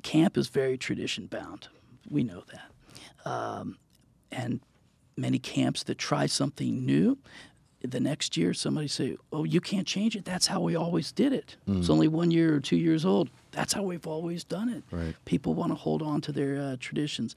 [0.02, 1.68] camp is very tradition bound.
[2.08, 3.30] We know that.
[3.30, 3.78] Um,
[4.30, 4.60] and
[5.16, 7.18] many camps that try something new,
[7.84, 10.24] the next year somebody say, "Oh, you can't change it.
[10.24, 11.56] That's how we always did it.
[11.66, 13.28] It's only one year or two years old.
[13.50, 15.16] That's how we've always done it." Right.
[15.24, 17.34] People want to hold on to their uh, traditions,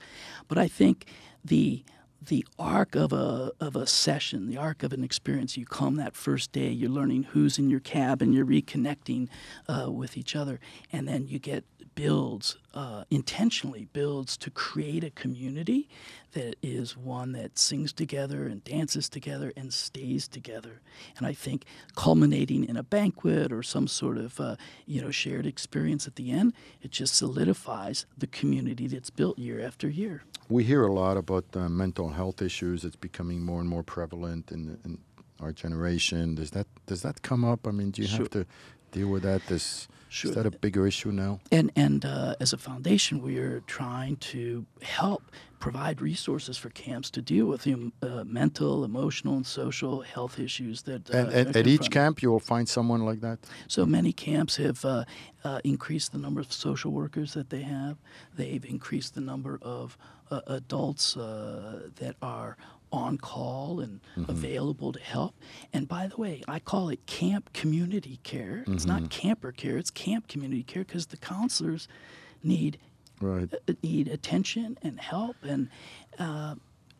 [0.47, 1.07] but I think
[1.43, 1.83] the
[2.21, 5.57] the arc of a of a session, the arc of an experience.
[5.57, 9.27] You come that first day, you're learning who's in your cab, and you're reconnecting
[9.67, 10.59] uh, with each other,
[10.91, 11.65] and then you get
[11.95, 15.87] builds uh, intentionally builds to create a community
[16.33, 20.81] that is one that sings together and dances together and stays together.
[21.17, 21.63] And I think
[21.95, 26.31] culminating in a banquet or some sort of uh, you know shared experience at the
[26.31, 30.23] end, it just solidifies the community that's built year after year.
[30.49, 32.83] We hear a lot about uh, mental health issues.
[32.83, 34.99] It's becoming more and more prevalent in, in
[35.39, 36.35] our generation.
[36.35, 37.67] Does that does that come up?
[37.67, 38.19] I mean, do you Sure.
[38.19, 38.45] have to
[38.99, 39.41] deal with that?
[39.47, 40.29] Does, Sure.
[40.29, 41.39] Is that a bigger issue now?
[41.51, 45.21] And and uh, as a foundation, we are trying to help
[45.59, 50.39] provide resources for camps to deal with the um, uh, mental, emotional, and social health
[50.39, 51.09] issues that.
[51.09, 53.39] Uh, And, and at each camp, you will find someone like that.
[53.67, 55.03] So many camps have uh,
[55.43, 57.97] uh, increased the number of social workers that they have.
[58.37, 59.97] They've increased the number of
[60.31, 62.55] uh, adults uh, that are
[62.91, 65.35] on call and available to help.
[65.73, 68.63] And by the way, I call it camp community care.
[68.67, 71.87] It's not camper care, it's camp community care because the counselors
[72.43, 72.77] need
[73.21, 73.47] Right.
[73.53, 75.69] uh, need attention and help and
[76.19, 76.55] uh,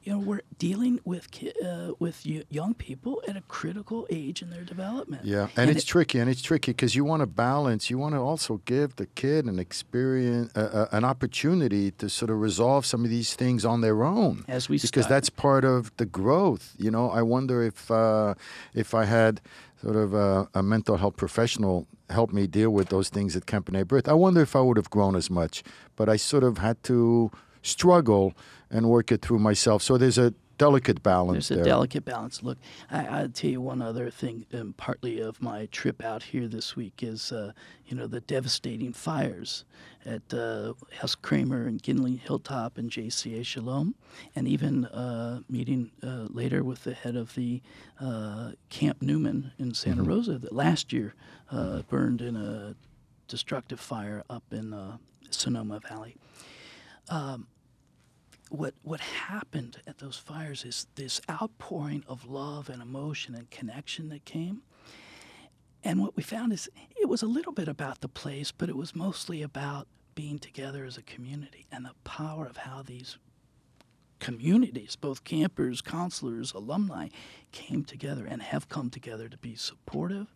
[0.05, 4.41] you know we're dealing with ki- uh, with y- young people at a critical age
[4.43, 7.25] in their development Yeah, and, it's it- tricky, and it's tricky because you want to
[7.27, 7.89] balance.
[7.89, 10.59] You want to also give the kid an experience, uh,
[10.91, 14.45] uh, an opportunity to sort of resolve some of these things on their own.
[14.47, 15.09] As we because start.
[15.09, 16.73] that's part of the growth.
[16.77, 18.35] You know, I wonder if uh,
[18.73, 19.41] if I had
[19.81, 23.65] sort of a, a mental health professional help me deal with those things at Camp
[23.67, 25.63] B'nai B'rith, I wonder if I would have grown as much.
[25.95, 27.31] But I sort of had to
[27.65, 28.33] struggle
[28.69, 29.81] and work it through myself.
[29.81, 31.65] So there's a delicate balance There's a there.
[31.65, 32.41] delicate balance.
[32.41, 32.57] Look,
[32.89, 34.45] I, I'll tell you one other thing.
[34.53, 37.51] Um, partly of my trip out here this week is, uh,
[37.85, 39.65] you know, the devastating fires
[40.05, 43.95] at uh, Hess Kramer and Gindling Hilltop and JCA Shalom,
[44.35, 47.61] and even uh, meeting uh, later with the head of the
[47.99, 51.15] uh, Camp Newman in Santa Rosa that last year
[51.51, 52.75] uh, burned in a
[53.27, 54.97] destructive fire up in uh,
[55.31, 56.15] Sonoma Valley
[58.49, 64.09] what what happened at those fires is this outpouring of love and emotion and connection
[64.09, 64.61] that came.
[65.83, 66.69] And what we found is
[66.99, 70.85] it was a little bit about the place, but it was mostly about being together
[70.85, 73.17] as a community and the power of how these
[74.19, 77.09] communities, both campers, counselors, alumni,
[77.51, 80.27] came together and have come together to be supportive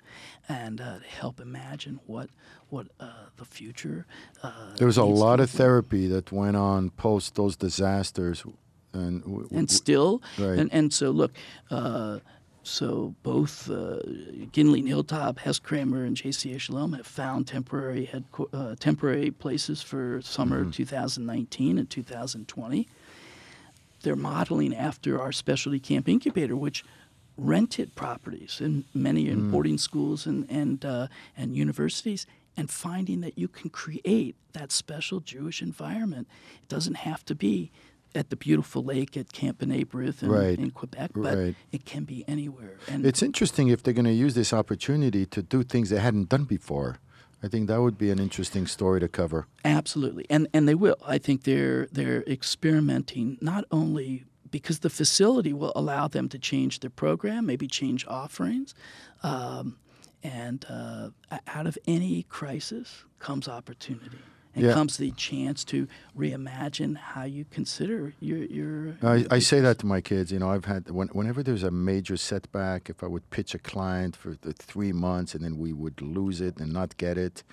[0.48, 2.30] and uh, to help imagine what
[2.70, 4.06] what uh, the future.
[4.44, 8.44] Uh, There was a lot of therapy that went on post those disasters,
[8.94, 10.60] and w- w- and still Right.
[10.60, 11.32] and, and so look
[11.72, 12.20] uh,
[12.64, 14.00] so both uh,
[14.52, 20.22] Gindling Hilltop, Hess Kramer, and JCA Shalom have found temporary head, uh, temporary places for
[20.22, 20.72] summer mm-hmm.
[20.72, 22.88] 2019 and 2020.
[24.02, 26.84] They're modeling after our specialty camp incubator, which
[27.38, 29.52] rented properties in many in mm.
[29.52, 32.26] boarding schools and and uh, and universities,
[32.58, 36.28] and finding that you can create that special Jewish environment.
[36.62, 37.72] It doesn't have to be
[38.16, 40.58] at the beautiful lake at Camp B'nai B'rith in, right.
[40.58, 41.56] in Quebec, but right.
[41.72, 42.78] it can be anywhere.
[42.88, 46.30] And it's interesting if they're going to use this opportunity to do things they hadn't
[46.30, 46.98] done before.
[47.42, 49.48] I think that would be an interesting story to cover.
[49.64, 50.98] Absolutely, and and they will.
[51.06, 56.80] I think they're they're experimenting not only because the facility will allow them to change
[56.80, 58.74] their program, maybe change offerings,
[59.24, 59.78] um,
[60.24, 61.10] and uh,
[61.48, 64.20] out of any crisis comes opportunity
[64.60, 64.74] and yeah.
[64.74, 65.88] comes the chance to
[66.18, 68.98] reimagine how you consider your your.
[69.02, 70.34] I, I say that to my kids.
[70.34, 73.60] You know, I've had when, whenever there's a major setback, if I would pitch a
[73.60, 77.44] client for the three months and then we would lose it and not get it,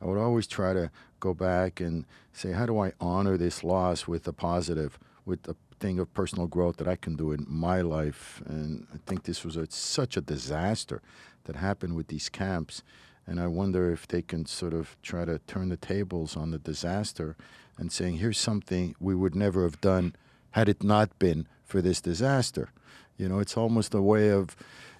[0.00, 4.06] I would always try to go back and say, how do I honor this loss
[4.06, 7.80] with a positive, with a thing of personal growth that I can do in my
[7.80, 8.40] life?
[8.46, 11.02] And I think this was a, such a disaster
[11.44, 12.82] that happened with these camps
[13.26, 16.58] and I wonder if they can sort of try to turn the tables on the
[16.58, 17.36] disaster
[17.78, 20.14] and saying, here's something we would never have done
[20.50, 22.70] had it not been for this disaster.
[23.16, 24.56] You know, it's almost a way of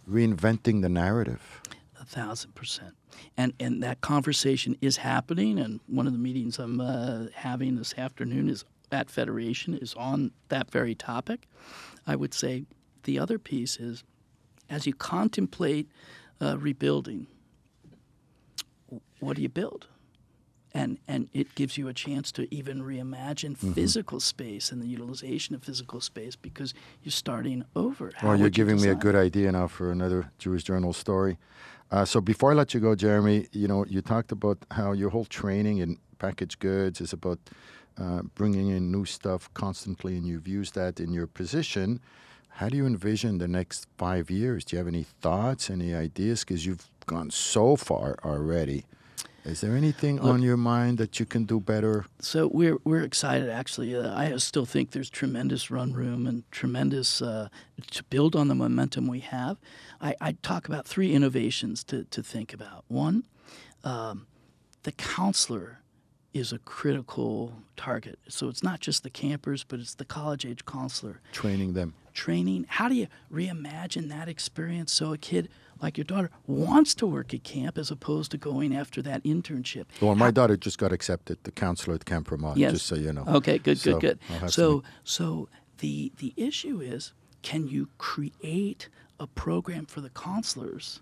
[0.09, 1.61] reinventing the narrative.
[2.01, 2.95] A thousand percent.
[3.37, 5.59] And, and that conversation is happening.
[5.59, 10.33] And one of the meetings I'm uh, having this afternoon is at Federation is on
[10.49, 11.47] that very topic.
[12.07, 12.65] I would say
[13.05, 14.05] the other piece is
[14.69, 15.89] as you contemplate
[16.41, 17.27] uh, rebuilding,
[19.23, 19.87] what do you build?
[20.75, 23.73] And, and it gives you a chance to even reimagine mm-hmm.
[23.73, 28.11] physical space and the utilization of physical space because you're starting over.
[28.17, 31.37] How well, you're giving you me a good idea now for another Jewish Journal story.
[31.91, 35.11] Uh, so before I let you go, Jeremy, you know, you talked about how your
[35.11, 37.39] whole training in packaged goods is about
[37.99, 42.01] uh, bringing in new stuff constantly, and you've used that in your position.
[42.49, 44.65] How do you envision the next five years?
[44.65, 46.45] Do you have any thoughts, any ideas?
[46.45, 48.87] Because you've gone so far already.
[49.45, 52.07] Is there anything Look, on your mind that you can do better?
[52.21, 53.51] So we're we're excited.
[53.51, 57.49] Actually, uh, I still think there's tremendous run room and tremendous uh,
[57.91, 59.59] to build on the momentum we have.
[60.01, 62.85] I, I talk about three innovations to to think about.
[62.87, 63.25] One,
[63.83, 64.27] um,
[64.85, 65.83] the counselor
[66.33, 68.19] is a critical target.
[68.29, 71.21] So it's not just the campers, but it's the college age counselor.
[71.33, 71.95] Training them.
[72.15, 72.67] Training.
[72.69, 75.49] How do you reimagine that experience so a kid
[75.83, 79.87] like your daughter wants to work at camp as opposed to going after that internship?
[80.01, 82.73] Well, my daughter just got accepted, the counselor at Camp Vermont, yes.
[82.73, 83.25] just so you know.
[83.27, 84.51] Okay, good, so good, good.
[84.51, 87.13] So, so the, the issue is
[87.43, 91.01] can you create a program for the counselors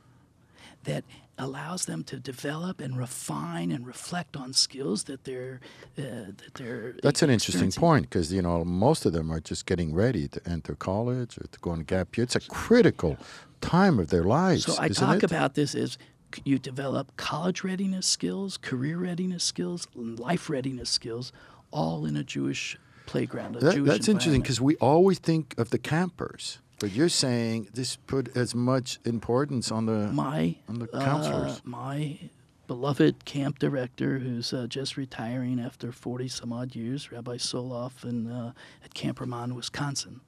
[0.84, 1.04] that
[1.40, 5.60] allows them to develop and refine and reflect on skills that they're
[5.98, 6.94] uh, that they're.
[7.02, 10.40] That's an interesting point because you know most of them are just getting ready to
[10.48, 12.24] enter college or to go on gap year.
[12.24, 13.16] It's a critical
[13.60, 14.64] time of their lives.
[14.64, 15.24] So I talk it?
[15.24, 15.98] about this as
[16.44, 21.32] you develop college readiness skills, career readiness skills, life readiness skills,
[21.70, 23.56] all in a Jewish playground.
[23.56, 27.68] A that, Jewish that's interesting because we always think of the campers but you're saying
[27.74, 31.58] this put as much importance on the my on the counselors.
[31.58, 32.18] Uh, my
[32.66, 38.30] beloved camp director, who's uh, just retiring after 40 some odd years, Rabbi Soloff, in,
[38.30, 38.52] uh,
[38.84, 40.20] at Camp Ramah, Wisconsin,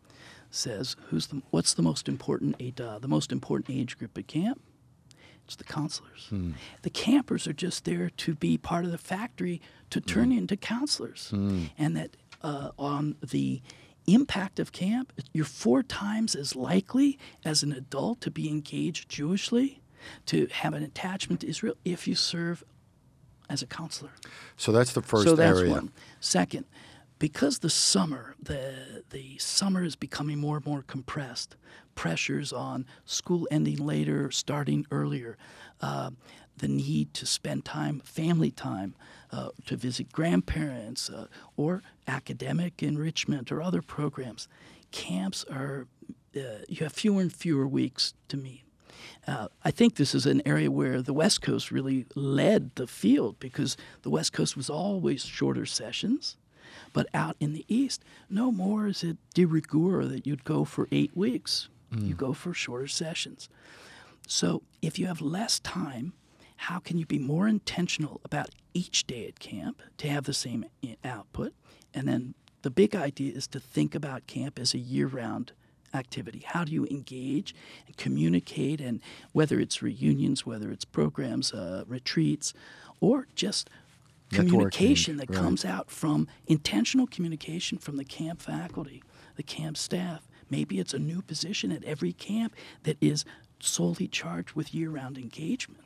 [0.50, 4.61] says, "Who's the what's the most important uh, the most important age group at camp?"
[5.46, 6.26] It's the counselors.
[6.28, 6.53] Hmm.
[6.82, 10.38] The campers are just there to be part of the factory to turn hmm.
[10.38, 11.64] into counselors, hmm.
[11.78, 13.62] and that uh, on the
[14.07, 19.80] impact of camp, you're four times as likely as an adult to be engaged Jewishly,
[20.26, 22.64] to have an attachment to Israel if you serve
[23.48, 24.12] as a counselor.
[24.57, 25.72] So that's the first so that's area.
[25.72, 25.92] One.
[26.20, 26.64] Second,
[27.18, 31.57] because the summer, the the summer is becoming more and more compressed.
[31.94, 35.36] Pressures on school ending later, starting earlier.
[35.80, 36.11] Uh,
[36.62, 38.94] the need to spend time, family time,
[39.32, 44.46] uh, to visit grandparents uh, or academic enrichment or other programs.
[44.92, 45.88] Camps are,
[46.36, 48.62] uh, you have fewer and fewer weeks to meet.
[49.26, 53.40] Uh, I think this is an area where the West Coast really led the field
[53.40, 56.36] because the West Coast was always shorter sessions.
[56.92, 60.86] But out in the East, no more is it de rigueur that you'd go for
[60.92, 61.68] eight weeks.
[61.92, 62.06] Mm.
[62.08, 63.48] You go for shorter sessions.
[64.28, 66.12] So if you have less time,
[66.62, 70.64] how can you be more intentional about each day at camp to have the same
[71.04, 71.52] output?
[71.92, 75.50] And then the big idea is to think about camp as a year round
[75.92, 76.44] activity?
[76.46, 77.52] How do you engage
[77.86, 78.80] and communicate?
[78.80, 79.00] And
[79.32, 82.54] whether it's reunions, whether it's programs, uh, retreats,
[83.00, 83.68] or just
[84.30, 85.38] communication that right.
[85.38, 89.02] comes out from intentional communication from the camp faculty,
[89.34, 90.28] the camp staff.
[90.48, 92.54] Maybe it's a new position at every camp
[92.84, 93.24] that is
[93.58, 95.82] solely charged with year round engagement.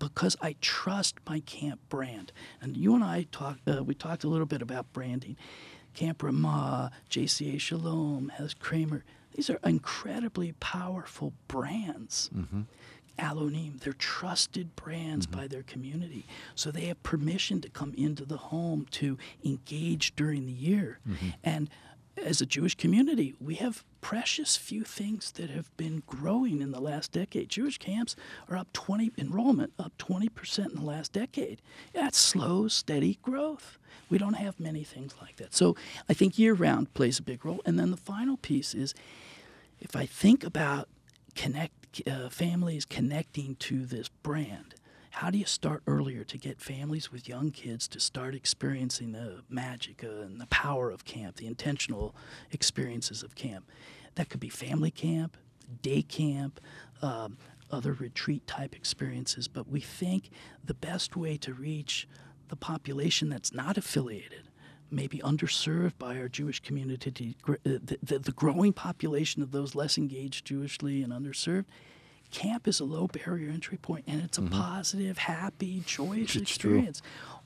[0.00, 2.32] Because I trust my camp brand.
[2.60, 5.36] And you and I talked, uh, we talked a little bit about branding.
[5.94, 12.30] Camp Ramah, JCA Shalom, Hess Kramer, these are incredibly powerful brands.
[12.34, 12.62] Mm-hmm.
[13.18, 15.40] Alonim, they're trusted brands mm-hmm.
[15.40, 16.26] by their community.
[16.54, 20.98] So they have permission to come into the home to engage during the year.
[21.08, 21.28] Mm-hmm.
[21.44, 21.70] And
[22.24, 26.80] as a Jewish community, we have precious few things that have been growing in the
[26.80, 27.48] last decade.
[27.48, 28.16] Jewish camps
[28.48, 31.60] are up 20 enrollment up 20% in the last decade.
[31.92, 33.78] That's slow, steady growth.
[34.08, 35.54] We don't have many things like that.
[35.54, 35.76] So
[36.08, 37.60] I think year round plays a big role.
[37.64, 38.94] And then the final piece is
[39.80, 40.88] if I think about
[41.34, 44.74] connect uh, families connecting to this brand,
[45.10, 49.42] how do you start earlier to get families with young kids to start experiencing the
[49.48, 52.14] magic uh, and the power of camp, the intentional
[52.52, 53.68] experiences of camp?
[54.14, 55.36] That could be family camp,
[55.82, 56.60] day camp,
[57.02, 57.36] um,
[57.70, 59.48] other retreat type experiences.
[59.48, 60.30] But we think
[60.64, 62.08] the best way to reach
[62.48, 64.50] the population that's not affiliated
[64.90, 70.46] maybe underserved by our Jewish community, the, the, the growing population of those less engaged
[70.46, 71.66] Jewishly and underserved.
[72.30, 74.54] Camp is a low barrier entry point, and it's a mm-hmm.
[74.54, 76.70] positive, happy, joyous It's true.
[76.72, 77.02] experience.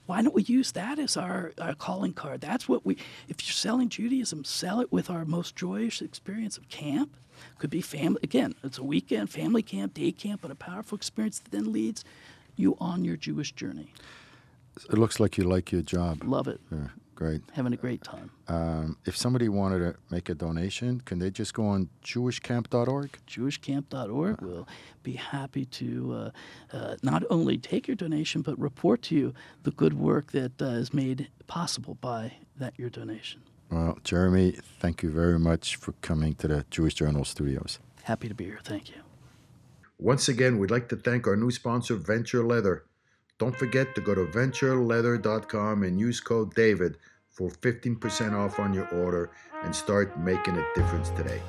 [0.07, 2.43] Why don't we use that as our, our calling card?
[2.43, 2.97] That's what we,
[3.29, 7.17] if you're selling Judaism, sell it with our most joyous experience of camp.
[7.59, 11.39] Could be family, again, it's a weekend, family camp, day camp, but a powerful experience
[11.39, 12.05] that then leads
[12.57, 13.93] you on your Jewish journey.
[14.77, 16.23] It looks like you like your job.
[16.25, 16.61] Love it.
[16.71, 17.43] Yeah, great.
[17.53, 18.31] Having a great time.
[18.49, 23.19] Um, if somebody wanted to make a donation, can they just go on jewishcamp.org?
[23.27, 24.69] jewishcamp.org will
[25.03, 26.33] be happy to
[26.73, 30.61] uh, uh, not only take your donation but report to you the good work that
[30.61, 33.43] uh, is made possible by that your donation.
[33.71, 37.79] Well, Jeremy, thank you very much for coming to the Jewish Journal studios.
[38.05, 38.61] Happy to be here.
[38.63, 38.97] Thank you.
[39.99, 42.85] Once again, we'd like to thank our new sponsor, Venture Leather.
[43.39, 46.95] Don't forget to go to ventureleather.com and use code DAVID
[47.31, 49.31] for 15% off on your order
[49.63, 51.41] and start making a difference today.